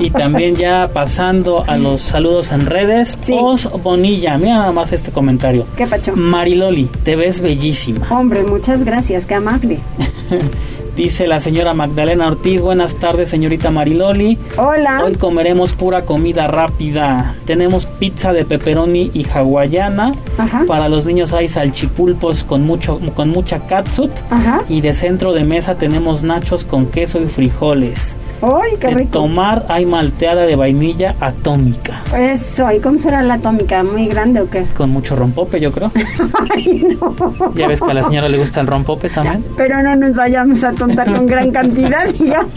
[0.00, 3.18] y también ya pasando a los saludos en redes.
[3.30, 5.66] Os Bonilla, mira nada más este comentario.
[5.76, 6.14] ¿Qué pacho?
[6.16, 8.06] Mariloli, te ves bellísima.
[8.10, 9.78] Hombre, muchas gracias, qué amable.
[10.98, 14.36] Dice la señora Magdalena Ortiz, buenas tardes señorita Mariloli.
[14.56, 15.04] Hola.
[15.04, 17.36] Hoy comeremos pura comida rápida.
[17.44, 20.10] Tenemos pizza de pepperoni y hawaiana.
[20.38, 20.64] Ajá.
[20.66, 24.10] Para los niños hay salchipulpos con mucho con mucha catsup.
[24.28, 24.62] Ajá.
[24.68, 28.16] Y de centro de mesa tenemos nachos con queso y frijoles.
[28.42, 29.10] ¡Ay, qué de rico!
[29.10, 32.02] tomar hay malteada de vainilla atómica.
[32.16, 33.82] Eso, ¿y cómo será la atómica?
[33.82, 34.64] ¿Muy grande o qué?
[34.76, 35.90] Con mucho rompope, yo creo.
[36.54, 37.14] Ay, no.
[37.54, 39.44] Ya ves que a la señora le gusta el rompope también.
[39.56, 42.54] Pero no nos vayamos a contar con gran cantidad, digamos.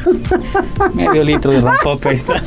[0.94, 2.42] Medio litro de rompope ahí está.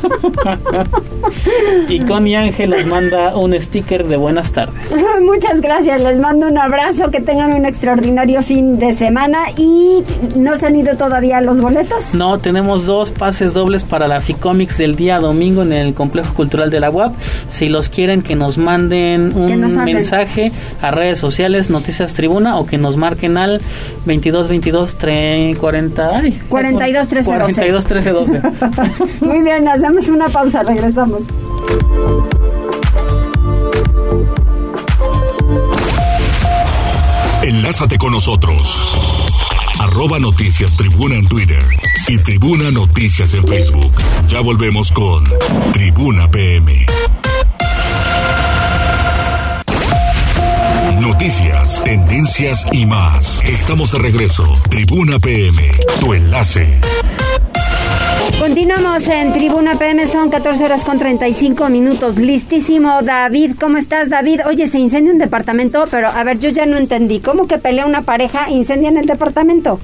[1.88, 4.94] y Connie Ángel les manda un sticker de buenas tardes.
[5.22, 10.02] Muchas gracias, les mando un abrazo, que tengan un extraordinario fin de semana y
[10.36, 12.14] ¿no se han ido todavía los boletos?
[12.14, 16.70] No, tenemos dos pases dobles para la FICOMICS del día domingo en el Complejo Cultural
[16.70, 17.14] de la UAP.
[17.50, 22.66] Si los quieren, que nos manden un nos mensaje a redes sociales, Noticias Tribuna, o
[22.66, 23.60] que nos marquen al
[24.06, 27.54] 22 22 3, 40, ay, 42 13 12.
[27.54, 28.42] 42 13 12.
[29.22, 31.22] Muy bien, hacemos una pausa, regresamos.
[37.42, 38.96] Enlázate con nosotros.
[39.80, 41.62] Arroba Noticias Tribuna en Twitter
[42.08, 43.92] y Tribuna Noticias en Facebook.
[44.28, 45.24] Ya volvemos con
[45.72, 46.86] Tribuna PM.
[51.06, 53.44] Noticias, tendencias y más.
[53.44, 54.42] Estamos de regreso.
[54.70, 56.80] Tribuna PM, tu enlace.
[58.40, 62.16] Continuamos en Tribuna PM, son 14 horas con 35 minutos.
[62.16, 63.56] Listísimo, David.
[63.60, 64.40] ¿Cómo estás, David?
[64.46, 67.20] Oye, se incendia un departamento, pero a ver, yo ya no entendí.
[67.20, 69.80] ¿Cómo que pelea una pareja e incendian el departamento?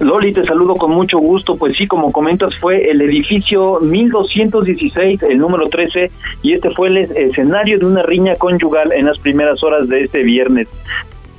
[0.00, 1.56] Loli, te saludo con mucho gusto.
[1.56, 6.10] Pues sí, como comentas, fue el edificio 1216, el número 13,
[6.42, 10.22] y este fue el escenario de una riña conyugal en las primeras horas de este
[10.22, 10.68] viernes.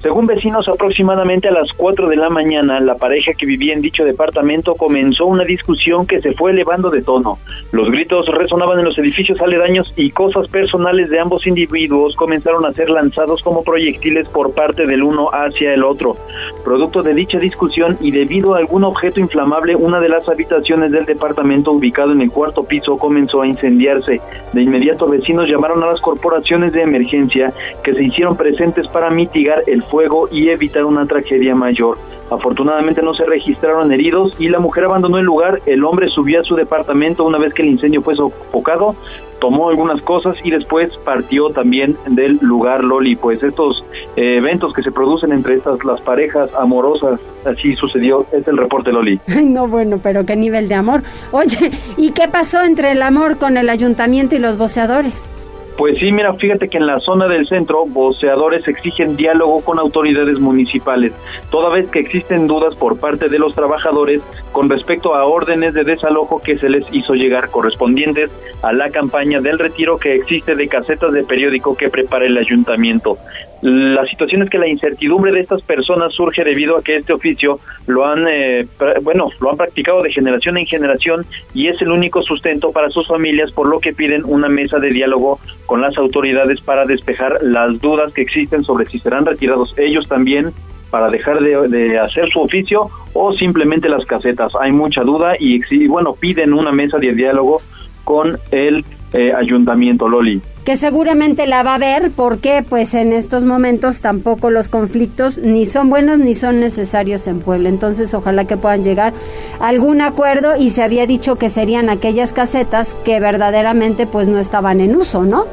[0.02, 4.06] Según vecinos, aproximadamente a las 4 de la mañana, la pareja que vivía en dicho
[4.06, 7.38] departamento comenzó una discusión que se fue elevando de tono.
[7.74, 12.72] Los gritos resonaban en los edificios aledaños y cosas personales de ambos individuos comenzaron a
[12.72, 16.16] ser lanzados como proyectiles por parte del uno hacia el otro.
[16.64, 21.06] Producto de dicha discusión y debido a algún objeto inflamable, una de las habitaciones del
[21.06, 24.22] departamento ubicado en el cuarto piso comenzó a incendiarse.
[24.54, 27.52] De inmediato vecinos llamaron a las corporaciones de emergencia
[27.84, 31.98] que se hicieron presentes para mitigar el fuego y evitar una tragedia mayor.
[32.32, 35.62] Afortunadamente no se registraron heridos y la mujer abandonó el lugar.
[35.66, 38.96] El hombre subió a su departamento una vez que el incendio fue sofocado,
[39.40, 43.16] tomó algunas cosas y después partió también del lugar Loli.
[43.16, 43.84] Pues estos
[44.16, 48.26] eh, eventos que se producen entre estas las parejas amorosas, así sucedió.
[48.32, 49.20] Es el reporte Loli.
[49.28, 51.02] Ay, no, bueno, pero qué nivel de amor.
[51.32, 55.30] Oye, ¿y qué pasó entre el amor con el ayuntamiento y los voceadores?
[55.80, 60.38] Pues sí, mira, fíjate que en la zona del centro, voceadores exigen diálogo con autoridades
[60.38, 61.14] municipales,
[61.50, 65.86] toda vez que existen dudas por parte de los trabajadores con respecto a órdenes de
[65.86, 68.30] desalojo que se les hizo llegar correspondientes
[68.62, 73.18] a la campaña del retiro que existe de casetas de periódico que prepara el ayuntamiento.
[73.62, 77.60] La situación es que la incertidumbre de estas personas surge debido a que este oficio
[77.88, 78.66] lo han, eh,
[79.02, 83.08] bueno, lo han practicado de generación en generación y es el único sustento para sus
[83.08, 85.40] familias, por lo que piden una mesa de diálogo
[85.70, 90.52] con las autoridades para despejar las dudas que existen sobre si serán retirados ellos también
[90.90, 94.52] para dejar de, hacer su oficio o simplemente las casetas.
[94.60, 97.62] Hay mucha duda y, y bueno, piden una mesa de diálogo
[98.04, 100.42] con el eh, ayuntamiento, Loli.
[100.64, 105.66] Que seguramente la va a ver porque pues en estos momentos tampoco los conflictos ni
[105.66, 107.70] son buenos ni son necesarios en Puebla.
[107.70, 109.14] Entonces ojalá que puedan llegar
[109.60, 114.38] a algún acuerdo y se había dicho que serían aquellas casetas que verdaderamente pues no
[114.38, 115.46] estaban en uso, ¿no?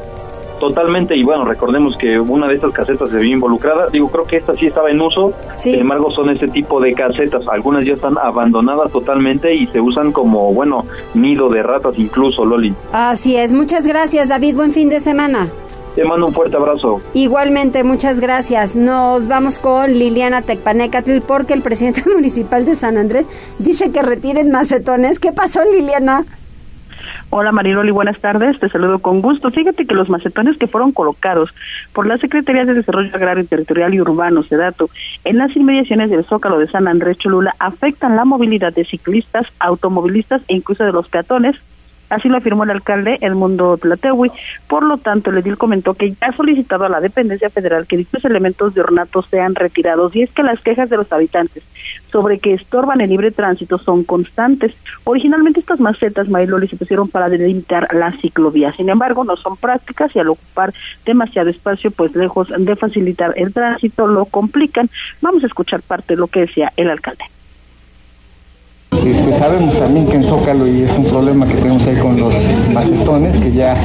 [0.59, 3.87] Totalmente, y bueno, recordemos que una de estas casetas se vio involucrada.
[3.93, 7.47] Digo, creo que esta sí estaba en uso, sin embargo, son este tipo de casetas.
[7.49, 12.75] Algunas ya están abandonadas totalmente y se usan como, bueno, nido de ratas, incluso, Loli.
[12.93, 14.57] Así es, muchas gracias, David.
[14.57, 15.49] Buen fin de semana.
[15.97, 17.01] Te mando un fuerte abrazo.
[17.15, 18.77] Igualmente, muchas gracias.
[18.77, 23.27] Nos vamos con Liliana Tecpanecatl porque el presidente municipal de San Andrés
[23.59, 25.19] dice que retiren macetones.
[25.19, 26.25] ¿Qué pasó, Liliana?
[27.29, 29.51] Hola Mariloli, buenas tardes, te saludo con gusto.
[29.51, 31.53] Fíjate que los macetones que fueron colocados
[31.93, 34.89] por la Secretaría de Desarrollo Agrario, Territorial y Urbano, SEDATO,
[35.25, 40.43] en las inmediaciones del Zócalo de San Andrés Cholula afectan la movilidad de ciclistas, automovilistas
[40.47, 41.57] e incluso de los peatones,
[42.09, 44.31] Así lo afirmó el alcalde Edmundo Tlatewi.
[44.69, 47.97] Por lo tanto, el edil comentó que ya ha solicitado a la dependencia federal que
[47.97, 51.65] dichos elementos de ornato sean retirados y es que las quejas de los habitantes
[52.11, 54.75] sobre que estorban el libre tránsito son constantes.
[55.05, 58.73] Originalmente estas macetas, Mariloli, se pusieron para delimitar la ciclovía.
[58.73, 60.73] Sin embargo, no son prácticas y al ocupar
[61.05, 64.89] demasiado espacio, pues lejos de facilitar el tránsito, lo complican.
[65.21, 67.25] Vamos a escuchar parte de lo que decía el alcalde.
[68.93, 72.33] Este, sabemos también que en Zócalo, y es un problema que tenemos ahí con los
[72.73, 73.77] macetones, que ya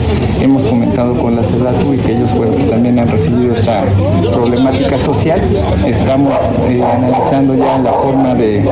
[0.42, 2.30] hemos comentado con la CEDATU y que ellos
[2.70, 3.84] también han recibido esta
[4.32, 5.42] problemática social.
[5.86, 6.34] Estamos
[6.70, 8.64] eh, analizando ya la forma de,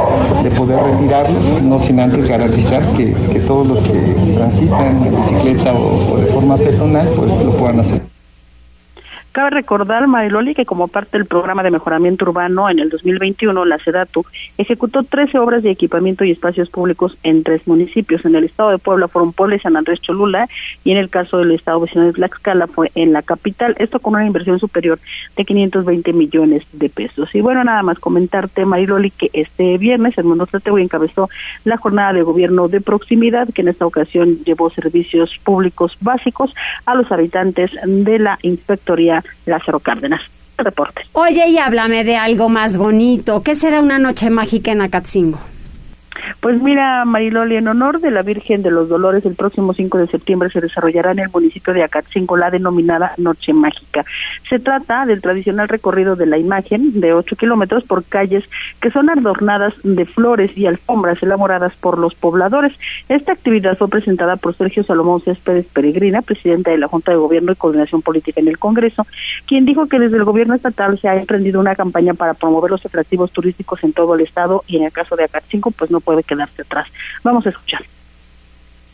[0.57, 3.13] poder retirarlos, no sin antes garantizar que,
[3.47, 8.18] todos los que transitan en bicicleta o, o de forma peatonal pues lo puedan hacer.
[9.31, 13.77] Cabe recordar, Mariloli, que como parte del programa de mejoramiento urbano en el 2021, la
[13.77, 14.25] SEDATU
[14.57, 18.25] ejecutó 13 obras de equipamiento y espacios públicos en tres municipios.
[18.25, 20.47] En el estado de Puebla fueron Puebla y San Andrés Cholula,
[20.83, 23.75] y en el caso del estado vecino de Tlaxcala fue en la capital.
[23.77, 24.99] Esto con una inversión superior
[25.35, 27.33] de 520 millones de pesos.
[27.35, 31.29] Y bueno, nada más comentarte, Mariloli, que este viernes el Mundo Tlatewi encabezó
[31.65, 36.55] la jornada de gobierno de proximidad, que en esta ocasión llevó servicios públicos básicos
[36.87, 40.21] a los habitantes de la Inspectoría Lázaro Cárdenas.
[40.57, 41.03] Reporte.
[41.13, 43.43] Oye, y háblame de algo más bonito.
[43.43, 45.39] ¿Qué será una noche mágica en Acatzingo?
[46.39, 50.07] Pues mira, Mariloli, en honor de la Virgen de los Dolores, el próximo 5 de
[50.07, 54.03] septiembre se desarrollará en el municipio de Acatzingo la denominada Noche Mágica.
[54.49, 58.43] Se trata del tradicional recorrido de la imagen de 8 kilómetros por calles
[58.81, 62.73] que son adornadas de flores y alfombras elaboradas por los pobladores.
[63.07, 67.51] Esta actividad fue presentada por Sergio Salomón Céspedes Peregrina, presidente de la Junta de Gobierno
[67.51, 69.05] y Coordinación Política en el Congreso,
[69.45, 72.85] quien dijo que desde el gobierno estatal se ha emprendido una campaña para promover los
[72.85, 76.23] atractivos turísticos en todo el estado y en el caso de Acatzingo, pues no puede
[76.23, 76.87] quedarse atrás.
[77.23, 77.81] Vamos a escuchar.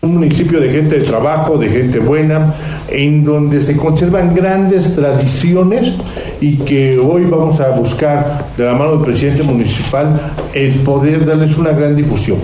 [0.01, 2.53] Un municipio de gente de trabajo, de gente buena,
[2.89, 5.93] en donde se conservan grandes tradiciones
[6.41, 10.07] y que hoy vamos a buscar de la mano del presidente municipal
[10.53, 12.37] el poder darles una gran difusión.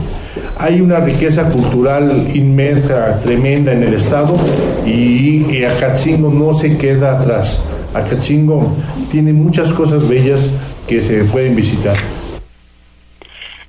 [0.57, 4.37] Hay una riqueza cultural inmersa, tremenda en el Estado
[4.85, 7.61] y Acatzingo no se queda atrás.
[7.93, 8.73] Acatzingo
[9.11, 10.49] tiene muchas cosas bellas
[10.87, 11.97] que se pueden visitar.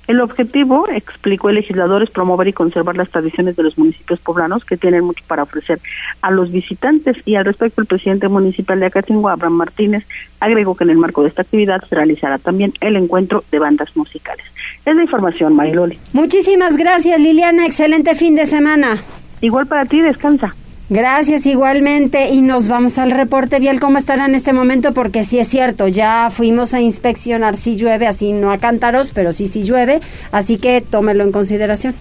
[0.07, 4.65] El objetivo, explicó el legislador, es promover y conservar las tradiciones de los municipios poblanos
[4.65, 5.79] que tienen mucho para ofrecer
[6.21, 7.17] a los visitantes.
[7.25, 10.05] Y al respecto, el presidente municipal de Acatingo, Abraham Martínez,
[10.41, 13.95] agregó que en el marco de esta actividad se realizará también el encuentro de bandas
[13.95, 14.45] musicales.
[14.85, 15.97] Es la información, Mariloli.
[16.11, 17.65] Muchísimas gracias, Liliana.
[17.65, 18.97] Excelente fin de semana.
[19.39, 20.53] Igual para ti, descansa.
[20.93, 25.39] Gracias igualmente y nos vamos al reporte vial cómo estará en este momento porque sí
[25.39, 29.63] es cierto, ya fuimos a inspeccionar si llueve, así no a cántaros, pero sí sí
[29.63, 31.95] llueve, así que tómelo en consideración.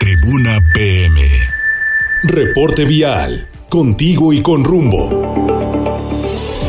[0.00, 1.20] Tribuna PM.
[2.24, 5.57] Reporte vial, contigo y con rumbo.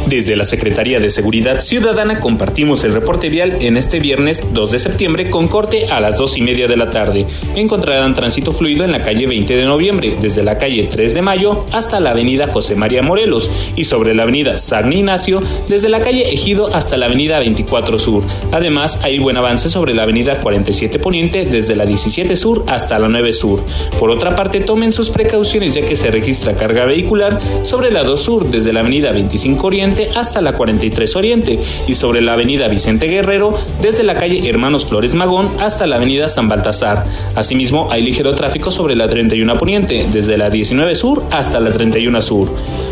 [0.10, 4.80] Desde la Secretaría de Seguridad Ciudadana compartimos el reporte vial en este viernes 2 de
[4.80, 7.28] septiembre con corte a las 2 y media de la tarde.
[7.56, 11.64] Encontrarán tránsito fluido en la calle 20 de noviembre, desde la calle 3 de mayo
[11.72, 16.34] hasta la avenida José María Morelos y sobre la avenida San Ignacio, desde la calle
[16.34, 18.24] Ejido hasta la avenida 24 Sur.
[18.52, 23.10] Además, hay buen avance sobre la avenida 47 Poniente, desde la 17 Sur hasta la
[23.10, 23.64] 9 Sur.
[24.00, 28.20] Por otra parte, tomen sus precauciones ya que se registra carga vehicular sobre la 2
[28.20, 33.08] Sur, desde la avenida 25 Oriente hasta la 43 Oriente y sobre la avenida Vicente
[33.08, 37.06] Guerrero desde la calle Hermanos Flores Magón hasta la avenida San Baltasar.
[37.36, 42.22] Asimismo, hay ligero tráfico sobre la 31 Poniente desde la 19 Sur hasta la 31
[42.22, 42.50] Sur.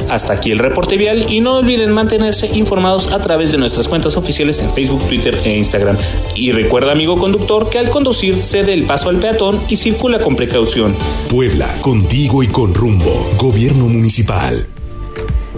[0.10, 4.16] Hasta aquí el reporte vial y no olviden mantenerse informados a través de nuestras cuentas
[4.18, 5.97] oficiales en Facebook, Twitter e Instagram.
[6.36, 10.36] Y recuerda, amigo conductor, que al conducir cede el paso al peatón y circula con
[10.36, 10.95] precaución.
[11.30, 13.28] Puebla, contigo y con rumbo.
[13.38, 14.76] Gobierno Municipal.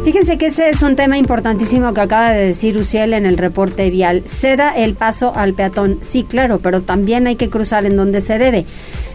[0.03, 3.89] Fíjense que ese es un tema importantísimo que acaba de decir Uciel en el reporte
[3.89, 4.23] vial.
[4.25, 5.99] Ceda el paso al peatón.
[6.01, 8.65] Sí, claro, pero también hay que cruzar en donde se debe.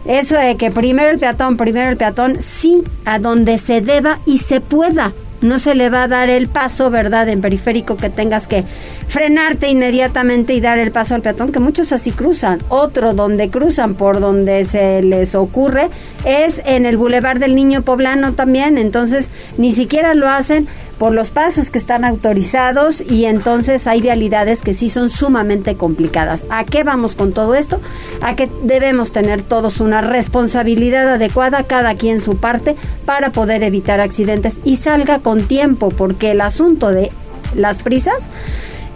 [0.06, 4.38] Eso de que primero el peatón, primero el peatón, sí, a donde se deba y
[4.38, 5.12] se pueda
[5.44, 7.28] no se le va a dar el paso, ¿verdad?
[7.28, 8.64] En periférico que tengas que
[9.08, 12.60] frenarte inmediatamente y dar el paso al peatón, que muchos así cruzan.
[12.68, 15.88] Otro donde cruzan por donde se les ocurre
[16.24, 20.66] es en el Boulevard del Niño Poblano también, entonces ni siquiera lo hacen
[20.98, 26.46] por los pasos que están autorizados y entonces hay vialidades que sí son sumamente complicadas.
[26.50, 27.80] ¿A qué vamos con todo esto?
[28.20, 32.76] A que debemos tener todos una responsabilidad adecuada, cada quien su parte,
[33.06, 37.10] para poder evitar accidentes y salga con tiempo, porque el asunto de
[37.54, 38.28] las prisas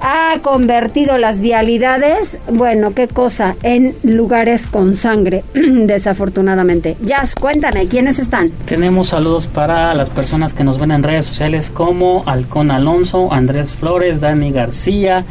[0.01, 6.97] ha convertido las vialidades, bueno, qué cosa, en lugares con sangre, desafortunadamente.
[7.03, 8.49] Jazz, cuéntame, ¿quiénes están?
[8.67, 13.75] Tenemos saludos para las personas que nos ven en redes sociales como Alcón Alonso, Andrés
[13.75, 15.25] Flores, Dani García,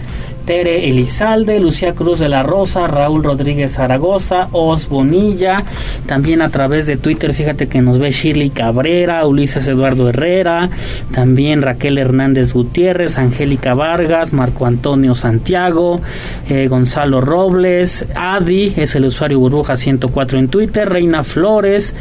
[0.48, 5.66] Tere Elizalde, Lucía Cruz de la Rosa, Raúl Rodríguez Zaragoza, Os Bonilla,
[6.06, 10.70] también a través de Twitter, fíjate que nos ve Shirley Cabrera, Ulises Eduardo Herrera,
[11.12, 16.00] también Raquel Hernández Gutiérrez, Angélica Vargas, Marco Antonio Santiago,
[16.48, 21.94] eh, Gonzalo Robles, Adi, es el usuario burbuja 104 en Twitter, Reina Flores,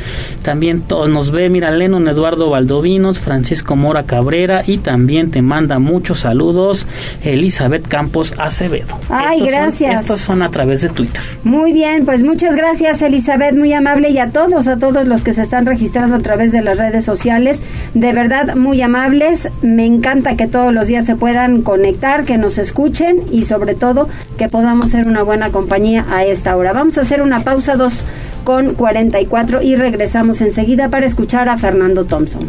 [0.43, 6.21] también nos ve, mira, Lennon Eduardo Valdovinos, Francisco Mora Cabrera y también te manda muchos
[6.21, 6.87] saludos
[7.25, 8.99] Elizabeth Campos Acevedo.
[9.09, 10.03] Ay, gracias.
[10.03, 11.23] estos son a través de Twitter.
[11.45, 15.33] Muy bien, pues muchas gracias Elizabeth, muy amable y a todos, a todos los que
[15.33, 17.63] se están registrando a través de las redes sociales,
[17.95, 19.49] de verdad muy amables.
[19.63, 24.09] Me encanta que todos los días se puedan conectar, que nos escuchen y sobre todo
[24.39, 26.73] que podamos ser una buena compañía a esta hora.
[26.73, 28.07] Vamos a hacer una pausa dos
[28.45, 32.49] con 44 y regresamos enseguida para escuchar a Fernando Thompson.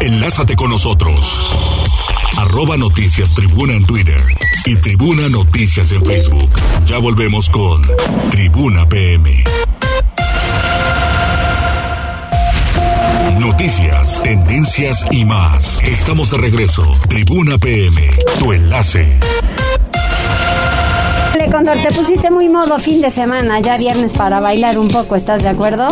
[0.00, 1.97] Enlázate con nosotros
[2.38, 4.20] arroba noticias tribuna en Twitter
[4.64, 6.50] y tribuna noticias en Facebook.
[6.86, 7.82] Ya volvemos con
[8.30, 9.42] Tribuna PM.
[13.40, 15.82] Noticias, tendencias y más.
[15.82, 16.82] Estamos de regreso.
[17.08, 18.08] Tribuna PM,
[18.38, 19.18] tu enlace.
[21.50, 25.42] Condor, te pusiste muy modo fin de semana, ya viernes para bailar un poco, ¿estás
[25.42, 25.88] de acuerdo?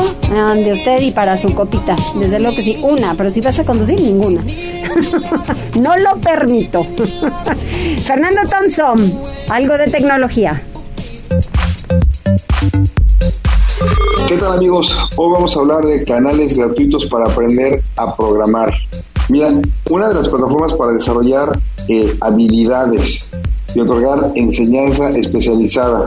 [0.55, 1.97] De usted y para su copita.
[2.17, 4.43] Desde luego que sí, una, pero si vas a conducir, ninguna.
[5.81, 6.85] no lo permito.
[8.05, 9.13] Fernando Thompson,
[9.49, 10.63] algo de tecnología.
[14.29, 14.97] ¿Qué tal amigos?
[15.17, 18.75] Hoy vamos a hablar de canales gratuitos para aprender a programar.
[19.29, 19.51] Mira,
[19.91, 21.59] una de las plataformas para desarrollar
[21.89, 23.29] eh, habilidades
[23.75, 26.07] y otorgar enseñanza especializada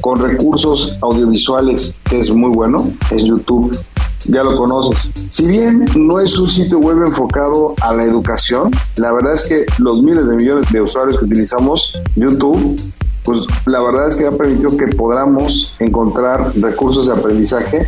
[0.00, 3.78] con recursos audiovisuales, que es muy bueno, es YouTube.
[4.26, 5.10] Ya lo conoces.
[5.30, 9.66] Si bien no es un sitio web enfocado a la educación, la verdad es que
[9.78, 12.80] los miles de millones de usuarios que utilizamos YouTube,
[13.24, 17.86] pues la verdad es que ha permitido que podamos encontrar recursos de aprendizaje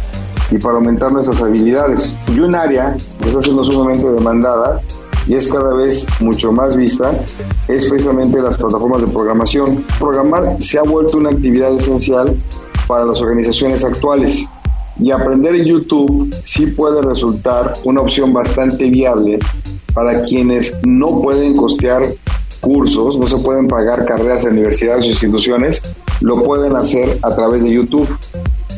[0.51, 2.15] y para aumentar nuestras habilidades.
[2.29, 4.81] Y un área que está siendo sumamente demandada
[5.27, 7.13] y es cada vez mucho más vista
[7.69, 9.85] es precisamente las plataformas de programación.
[9.99, 12.37] Programar se ha vuelto una actividad esencial
[12.87, 14.47] para las organizaciones actuales
[14.99, 19.39] y aprender en YouTube sí puede resultar una opción bastante viable
[19.95, 22.03] para quienes no pueden costear
[22.61, 25.83] cursos, no se pueden pagar carreras en universidades o instituciones,
[26.21, 28.09] lo pueden hacer a través de YouTube.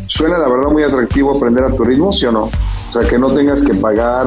[0.06, 2.44] Suena la verdad muy atractivo aprender a tu ritmo, ¿sí o no?
[2.44, 4.26] O sea, que no tengas que pagar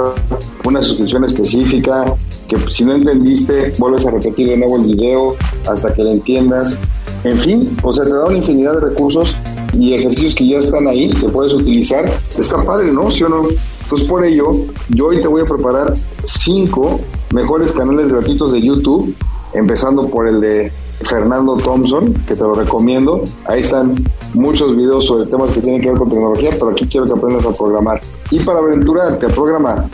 [0.66, 2.06] una suscripción específica,
[2.48, 5.36] que si no entendiste, vuelves a repetir de nuevo el video
[5.68, 6.78] hasta que lo entiendas.
[7.24, 9.36] En fin, o sea, te da una infinidad de recursos
[9.74, 12.06] y ejercicios que ya están ahí, que puedes utilizar.
[12.38, 13.10] Está padre, ¿no?
[13.12, 13.48] ¿Sí o no?
[13.84, 14.52] Entonces, por ello,
[14.90, 15.94] yo hoy te voy a preparar
[16.24, 17.00] cinco
[17.34, 19.14] mejores canales gratuitos de YouTube,
[19.54, 20.72] empezando por el de
[21.04, 23.24] Fernando Thompson, que te lo recomiendo.
[23.46, 23.96] Ahí están
[24.34, 27.46] muchos videos sobre temas que tienen que ver con tecnología, pero aquí quiero que aprendas
[27.46, 28.00] a programar.
[28.30, 29.86] Y para aventurarte a programar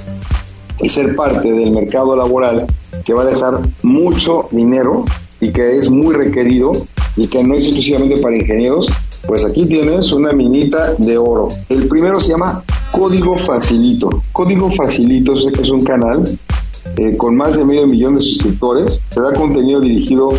[0.79, 2.67] y ser parte del mercado laboral
[3.03, 5.05] que va a dejar mucho dinero
[5.39, 6.71] y que es muy requerido
[7.15, 8.87] y que no es exclusivamente para ingenieros,
[9.27, 11.49] pues aquí tienes una minita de oro.
[11.69, 14.09] El primero se llama Código Facilito.
[14.31, 16.23] Código Facilito es un canal
[16.95, 20.29] eh, con más de medio millón de suscriptores, te da contenido dirigido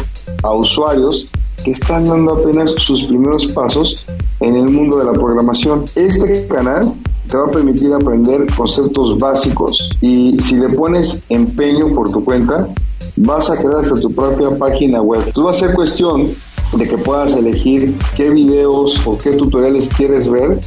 [0.43, 1.31] a usuarios
[1.63, 4.07] que están dando apenas sus primeros pasos
[4.41, 5.85] en el mundo de la programación.
[5.95, 6.93] Este canal
[7.29, 12.67] te va a permitir aprender conceptos básicos y si le pones empeño por tu cuenta,
[13.17, 15.31] vas a crear hasta tu propia página web.
[15.33, 16.33] Tú va a ser cuestión
[16.73, 20.61] de que puedas elegir qué videos o qué tutoriales quieres ver,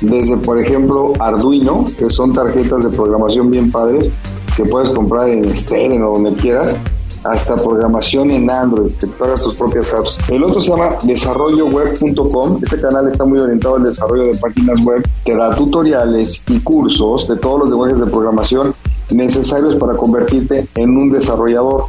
[0.00, 4.10] desde por ejemplo Arduino, que son tarjetas de programación bien padres,
[4.56, 6.76] que puedes comprar en Steren o donde quieras,
[7.24, 10.18] hasta programación en Android, que tú hagas tus propias apps.
[10.28, 12.58] El otro se llama desarrolloweb.com.
[12.62, 17.26] Este canal está muy orientado al desarrollo de páginas web, que da tutoriales y cursos
[17.26, 18.74] de todos los lenguajes de programación
[19.10, 21.84] necesarios para convertirte en un desarrollador.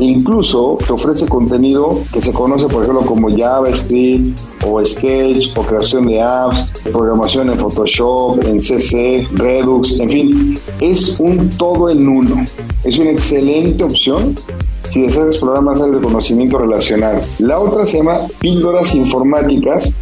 [0.00, 6.06] Incluso te ofrece contenido que se conoce, por ejemplo, como JavaScript o Sketch o creación
[6.06, 12.46] de apps, programación en Photoshop, en CC, Redux, en fin, es un todo en uno.
[12.82, 14.34] Es una excelente opción
[14.88, 16.58] si deseas explorar más áreas de conocimiento.
[17.38, 19.92] La otra se llama Píldoras Informáticas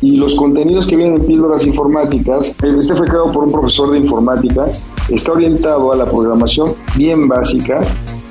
[0.00, 3.98] y los contenidos que vienen en Píldoras Informáticas, este fue creado por un profesor de
[3.98, 4.66] informática,
[5.08, 7.80] está orientado a la programación bien básica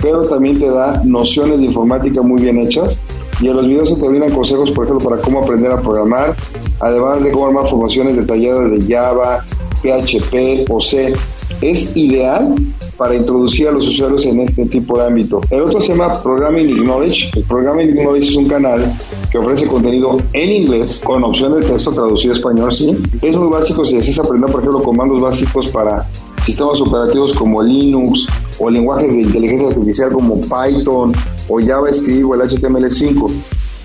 [0.02, 3.02] pero también te da nociones de informática muy bien hechas
[3.41, 6.36] y en los videos se te brindan consejos, por ejemplo, para cómo aprender a programar,
[6.80, 9.43] además de cómo armar formaciones detalladas de Java,
[9.82, 11.14] PHP o C.
[11.62, 12.56] Es ideal
[12.97, 15.41] para introducir a los usuarios en este tipo de ámbito.
[15.49, 17.32] El otro se llama Programming Knowledge.
[17.36, 18.95] El Programming Knowledge es un canal
[19.32, 22.95] que ofrece contenido en inglés con opción de texto traducido a español, sí.
[23.24, 26.08] Es muy básico si deseas aprender, por ejemplo, comandos básicos para
[26.44, 28.28] sistemas operativos como Linux
[28.60, 31.12] o lenguajes de inteligencia artificial como Python
[31.48, 33.32] o JavaScript o el HTML5.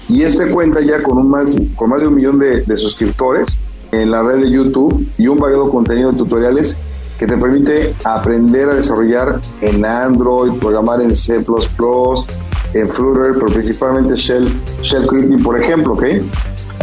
[0.09, 3.59] Y este cuenta ya con, un más, con más de un millón de, suscriptores
[3.93, 6.77] en la red de YouTube y un variado contenido de tutoriales
[7.19, 14.17] que te permite aprender a desarrollar en Android, programar en C++, en Flutter, pero principalmente
[14.17, 14.47] Shell,
[14.83, 16.05] Shell Scripting, por ejemplo, ¿ok?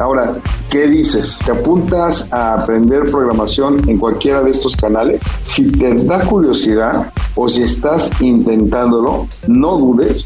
[0.02, 0.34] Ahora,
[0.74, 1.38] ¿qué dices?
[1.46, 5.22] ¿Te apuntas a aprender programación en cualquiera de estos canales?
[5.44, 10.26] Si te da curiosidad o si estás intentándolo, no dudes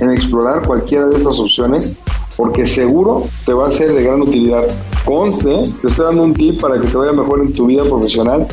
[0.00, 1.92] en explorar cualquiera de estas opciones
[2.38, 4.64] porque seguro te va a ser de gran utilidad.
[5.04, 8.46] Conste, te estoy dando un tip para que te vaya mejor en tu vida profesional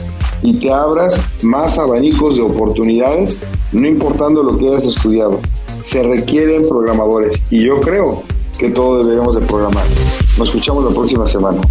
[0.44, 3.38] y te abras más abanicos de oportunidades,
[3.72, 5.40] no importando lo que hayas estudiado.
[5.82, 8.26] Se requieren programadores y yo creo
[8.60, 9.86] que todos deberíamos de programar.
[10.38, 11.62] Nos escuchamos la próxima semana.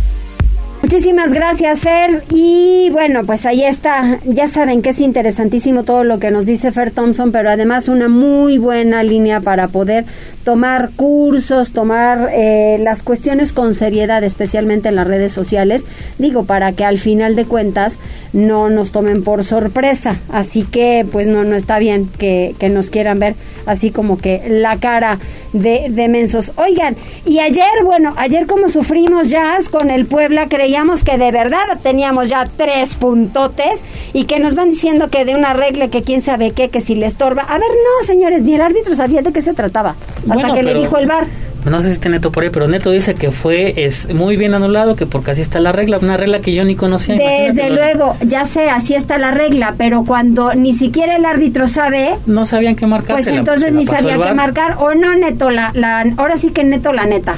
[0.91, 2.25] Muchísimas gracias, Fer.
[2.31, 4.21] Y bueno, pues ahí está.
[4.25, 8.09] Ya saben que es interesantísimo todo lo que nos dice Fer Thompson, pero además una
[8.09, 10.07] muy buena línea para poder
[10.45, 15.85] tomar cursos, tomar eh, las cuestiones con seriedad, especialmente en las redes sociales.
[16.17, 17.99] Digo, para que al final de cuentas
[18.33, 20.17] no nos tomen por sorpresa.
[20.33, 23.35] Así que, pues no, no está bien que, que nos quieran ver
[23.69, 25.19] así como que la cara
[25.53, 26.53] de, de mensos.
[26.57, 30.49] Oigan, y ayer, bueno, ayer como sufrimos jazz con el Puebla,
[30.79, 35.35] creíamos que de verdad teníamos ya tres puntotes y que nos van diciendo que de
[35.35, 37.43] una regla que quién sabe qué, que si le estorba.
[37.43, 39.97] A ver, no, señores, ni el árbitro sabía de qué se trataba
[40.31, 41.27] hasta que le dijo el bar
[41.65, 44.55] no sé si está Neto por ahí, pero Neto dice que fue es muy bien
[44.55, 47.17] anulado, que porque así está la regla, una regla que yo ni conocía.
[47.17, 52.15] Desde luego, ya sé, así está la regla, pero cuando ni siquiera el árbitro sabe...
[52.25, 53.17] No sabían qué marcar.
[53.17, 56.93] Pues entonces ni sabía qué marcar, o no Neto, la, la, ahora sí que Neto
[56.93, 57.37] la neta.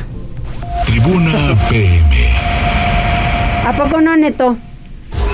[0.86, 2.30] Tribuna PM.
[3.66, 4.56] ¿A poco no Neto?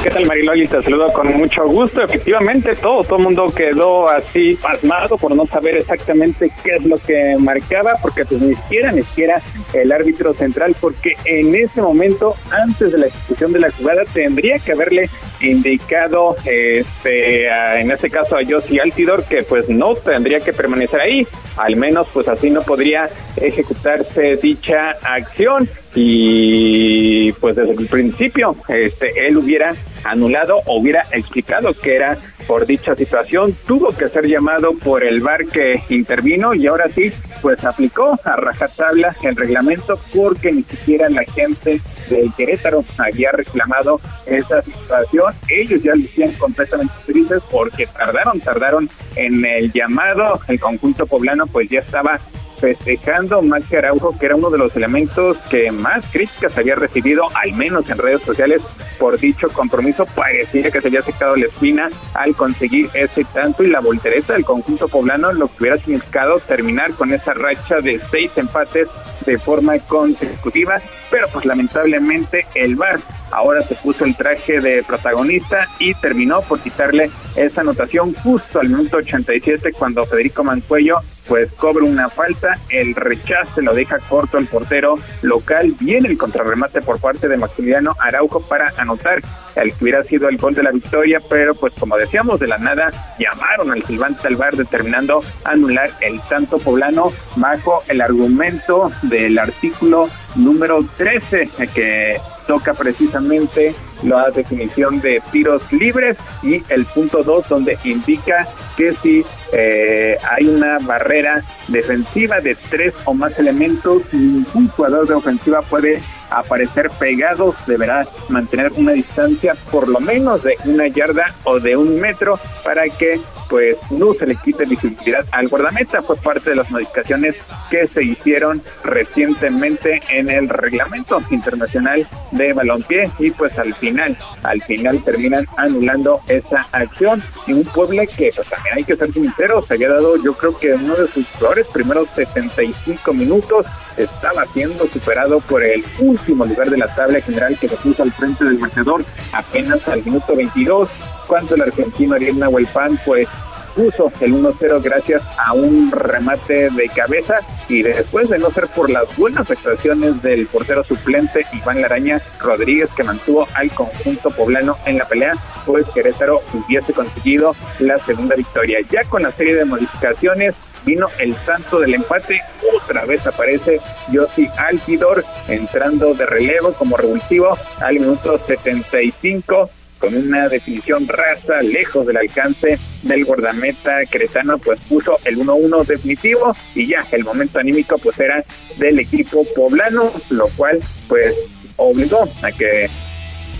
[0.03, 0.69] ¿Qué tal Mariloli?
[0.69, 2.03] Te saludo con mucho gusto.
[2.03, 6.97] Efectivamente, todo, todo el mundo quedó así pasmado por no saber exactamente qué es lo
[6.99, 9.41] que marcaba, porque pues ni siquiera, ni siquiera
[9.73, 14.61] el árbitro central, porque en ese momento, antes de la ejecución de la jugada, tendría
[14.61, 15.11] que haberle
[15.41, 17.49] indicado, este,
[17.81, 22.07] en este caso a Josie Altidor, que pues no tendría que permanecer ahí, al menos
[22.13, 25.69] pues así no podría ejecutarse dicha acción
[25.99, 29.75] y pues desde el principio este él hubiera
[30.05, 33.55] anulado o hubiera explicado que era por dicha situación.
[33.67, 37.11] Tuvo que ser llamado por el bar que intervino y ahora sí
[37.43, 44.01] pues aplicó a rajatabla el reglamento porque ni siquiera la gente del Querétaro había reclamado
[44.27, 45.35] esa situación.
[45.49, 50.41] Ellos ya lo hicieron completamente tristes porque tardaron tardaron en el llamado.
[50.47, 52.21] El conjunto poblano pues ya estaba
[52.59, 57.53] festejando Maxi Araujo, que era uno de los elementos que más críticas había recibido, al
[57.53, 58.63] menos en redes sociales,
[58.99, 60.07] por dicho compromiso.
[60.07, 64.45] Parecía que se había secado la espina al conseguir ese tanto y la voltereta del
[64.45, 68.89] conjunto poblano, lo que hubiera significado terminar con esa racha de seis empates
[69.25, 70.81] de forma consecutiva,
[71.11, 73.01] pero pues lamentablemente el VAR
[73.31, 78.69] ahora se puso el traje de protagonista y terminó por quitarle esa anotación justo al
[78.69, 84.47] minuto 87 cuando Federico Mancuello pues cobra una falta, el rechazo lo deja corto el
[84.47, 89.21] portero local, viene el contrarremate por parte de Maximiliano Araujo para anotar
[89.57, 92.59] el que hubiera sido el gol de la victoria, pero pues como decíamos de la
[92.59, 99.39] nada, llamaron al silbante al bar determinando anular el tanto poblano bajo el argumento del
[99.39, 107.49] artículo número 13 que toca precisamente la definición de tiros libres y el punto 2
[107.49, 114.69] donde indica que si eh, hay una barrera defensiva de tres o más elementos, ningún
[114.69, 120.89] jugador de ofensiva puede aparecer pegados, deberá mantener una distancia por lo menos de una
[120.89, 126.03] yarda o de un metro para que pues no se le quite visibilidad al guardameta.
[126.03, 127.35] Fue parte de las modificaciones
[127.71, 133.11] que se hicieron recientemente en el reglamento internacional de balompié.
[133.19, 138.49] Y pues al final, al final terminan anulando esa acción y un pueblo que pues
[138.49, 141.67] también hay que ser sinceros, se había dado yo creo que uno de sus peores
[141.69, 143.67] primeros 75 minutos.
[143.97, 148.13] Estaba siendo superado por el último lugar de la tabla general que se puso al
[148.13, 150.91] frente del marcador apenas al minuto 22
[151.27, 153.29] cuando el argentino Ariel Nahuelpan pues
[153.77, 158.89] puso el 1-0 gracias a un remate de cabeza y después de no ser por
[158.89, 164.97] las buenas actuaciones del portero suplente Iván Laraña Rodríguez que mantuvo al conjunto poblano en
[164.97, 165.35] la pelea,
[165.67, 168.79] pues Querétaro hubiese conseguido la segunda victoria.
[168.91, 170.55] Ya con la serie de modificaciones
[170.87, 172.41] vino el santo del empate,
[172.75, 179.69] otra vez aparece Yossi Altidor entrando de relevo como revulsivo al minuto 75
[179.99, 186.55] con una definición rasa, lejos del alcance del guardameta cretano, pues puso el 1-1 definitivo
[186.75, 188.43] y ya el momento anímico pues era
[188.79, 191.35] del equipo poblano, lo cual pues
[191.77, 192.89] obligó a que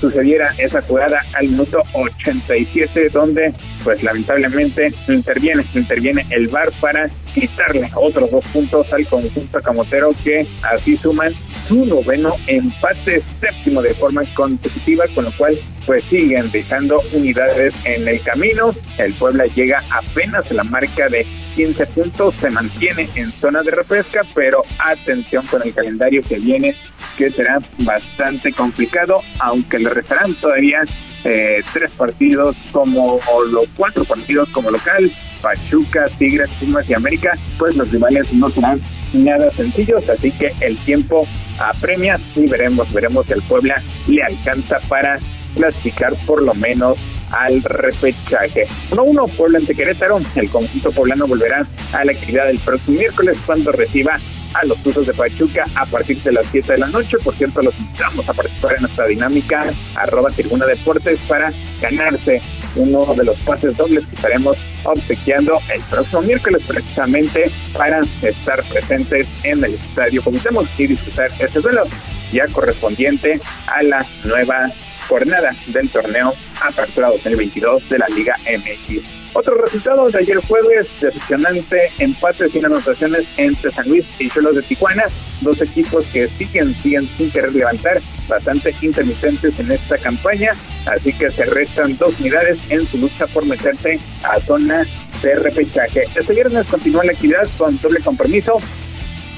[0.01, 7.91] sucediera esa jugada al minuto 87 donde pues lamentablemente interviene interviene el VAR para quitarle
[7.95, 11.33] otros dos puntos al conjunto camotero que así suman
[11.69, 18.07] su noveno empate séptimo de forma consecutiva, con lo cual pues siguen dejando unidades en
[18.07, 18.75] el camino.
[18.99, 21.25] El Puebla llega apenas a la marca de
[21.55, 26.75] 15 puntos, se mantiene en zona de repesca, pero atención con el calendario que viene,
[27.17, 30.81] que será bastante complicado, aunque le restarán todavía
[31.25, 35.11] eh, tres partidos como o los cuatro partidos como local,
[35.41, 38.81] Pachuca, Tigres, Pumas y América, pues los rivales no serán
[39.13, 41.27] nada sencillos, así que el tiempo
[41.59, 45.19] apremia y veremos, veremos si el Puebla le alcanza para
[45.57, 46.99] clasificar por lo menos
[47.31, 48.67] al repechaje.
[48.91, 50.21] 1-1 Puebla ante Querétaro.
[50.37, 54.19] El conjunto poblano volverá a la actividad el próximo miércoles cuando reciba
[54.55, 57.19] a los Tuzos de Pachuca a partir de las 7 de la noche.
[57.23, 62.41] Por cierto, los invitamos a participar en nuestra dinámica arroba Tribuna Deportes para ganarse
[62.77, 69.27] uno de los pases dobles que estaremos obsequiando el próximo miércoles precisamente para estar presentes
[69.43, 71.85] en el estadio Comitemos y disfrutar este duelo
[72.33, 74.71] ya correspondiente a la nueva
[75.09, 79.03] jornada del torneo Apertura 2022 de la Liga MX.
[79.35, 84.63] Otros resultados de ayer jueves, decepcionante empate sin anotaciones entre San Luis y Cholos de
[84.63, 85.05] Tijuana,
[85.43, 90.53] dos equipos que siguen, siguen sin querer levantar, bastante intermitentes en esta campaña,
[90.87, 94.87] así que se restan dos unidades en su lucha por meterse a zona
[95.23, 96.05] de repechaje.
[96.15, 98.59] Este viernes continúa la actividad con doble compromiso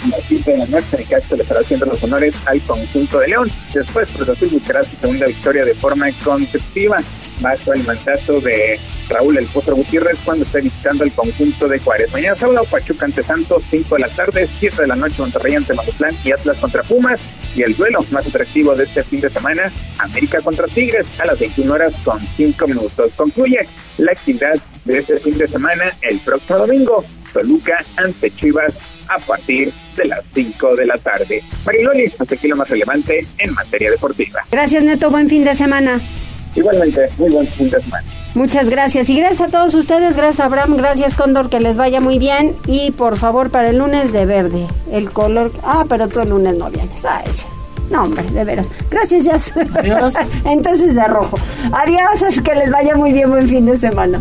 [0.05, 3.29] a las 7 de la noche, Necaxa le estará haciendo los honores al conjunto de
[3.29, 3.51] León.
[3.73, 6.99] Después, Cruz Azul buscará su segunda victoria de forma consecutiva
[7.41, 8.79] bajo el mandato de
[9.09, 12.13] Raúl El Potro Gutiérrez cuando esté visitando el conjunto de Juárez.
[12.13, 15.75] Mañana sábado, Pachuca ante Santos, 5 de la tarde, 7 de la noche, Monterrey ante
[15.75, 17.21] Mazatlán y Atlas contra Pumas.
[17.55, 21.39] Y el duelo más atractivo de este fin de semana, América contra Tigres, a las
[21.39, 23.13] 21 horas con 5 minutos.
[23.17, 29.19] Concluye la actividad de este fin de semana el próximo domingo, Toluca ante Chivas a
[29.19, 31.43] partir de las 5 de la tarde.
[31.65, 34.41] Mariloli, hasta aquí lo más relevante en materia deportiva.
[34.51, 35.11] Gracias, Neto.
[35.11, 36.01] Buen fin de semana.
[36.55, 38.05] Igualmente, muy buen fin de semana.
[38.35, 42.19] Muchas gracias y gracias a todos ustedes, gracias Abraham, gracias Cóndor, que les vaya muy
[42.19, 46.29] bien y por favor para el lunes de verde, el color, ah, pero tú el
[46.29, 47.25] lunes no vienes, ay,
[47.91, 50.15] no hombre, de veras, gracias Jazz, Adiós.
[50.45, 51.39] entonces de rojo,
[51.73, 54.21] adiós, que les vaya muy bien, buen fin de semana.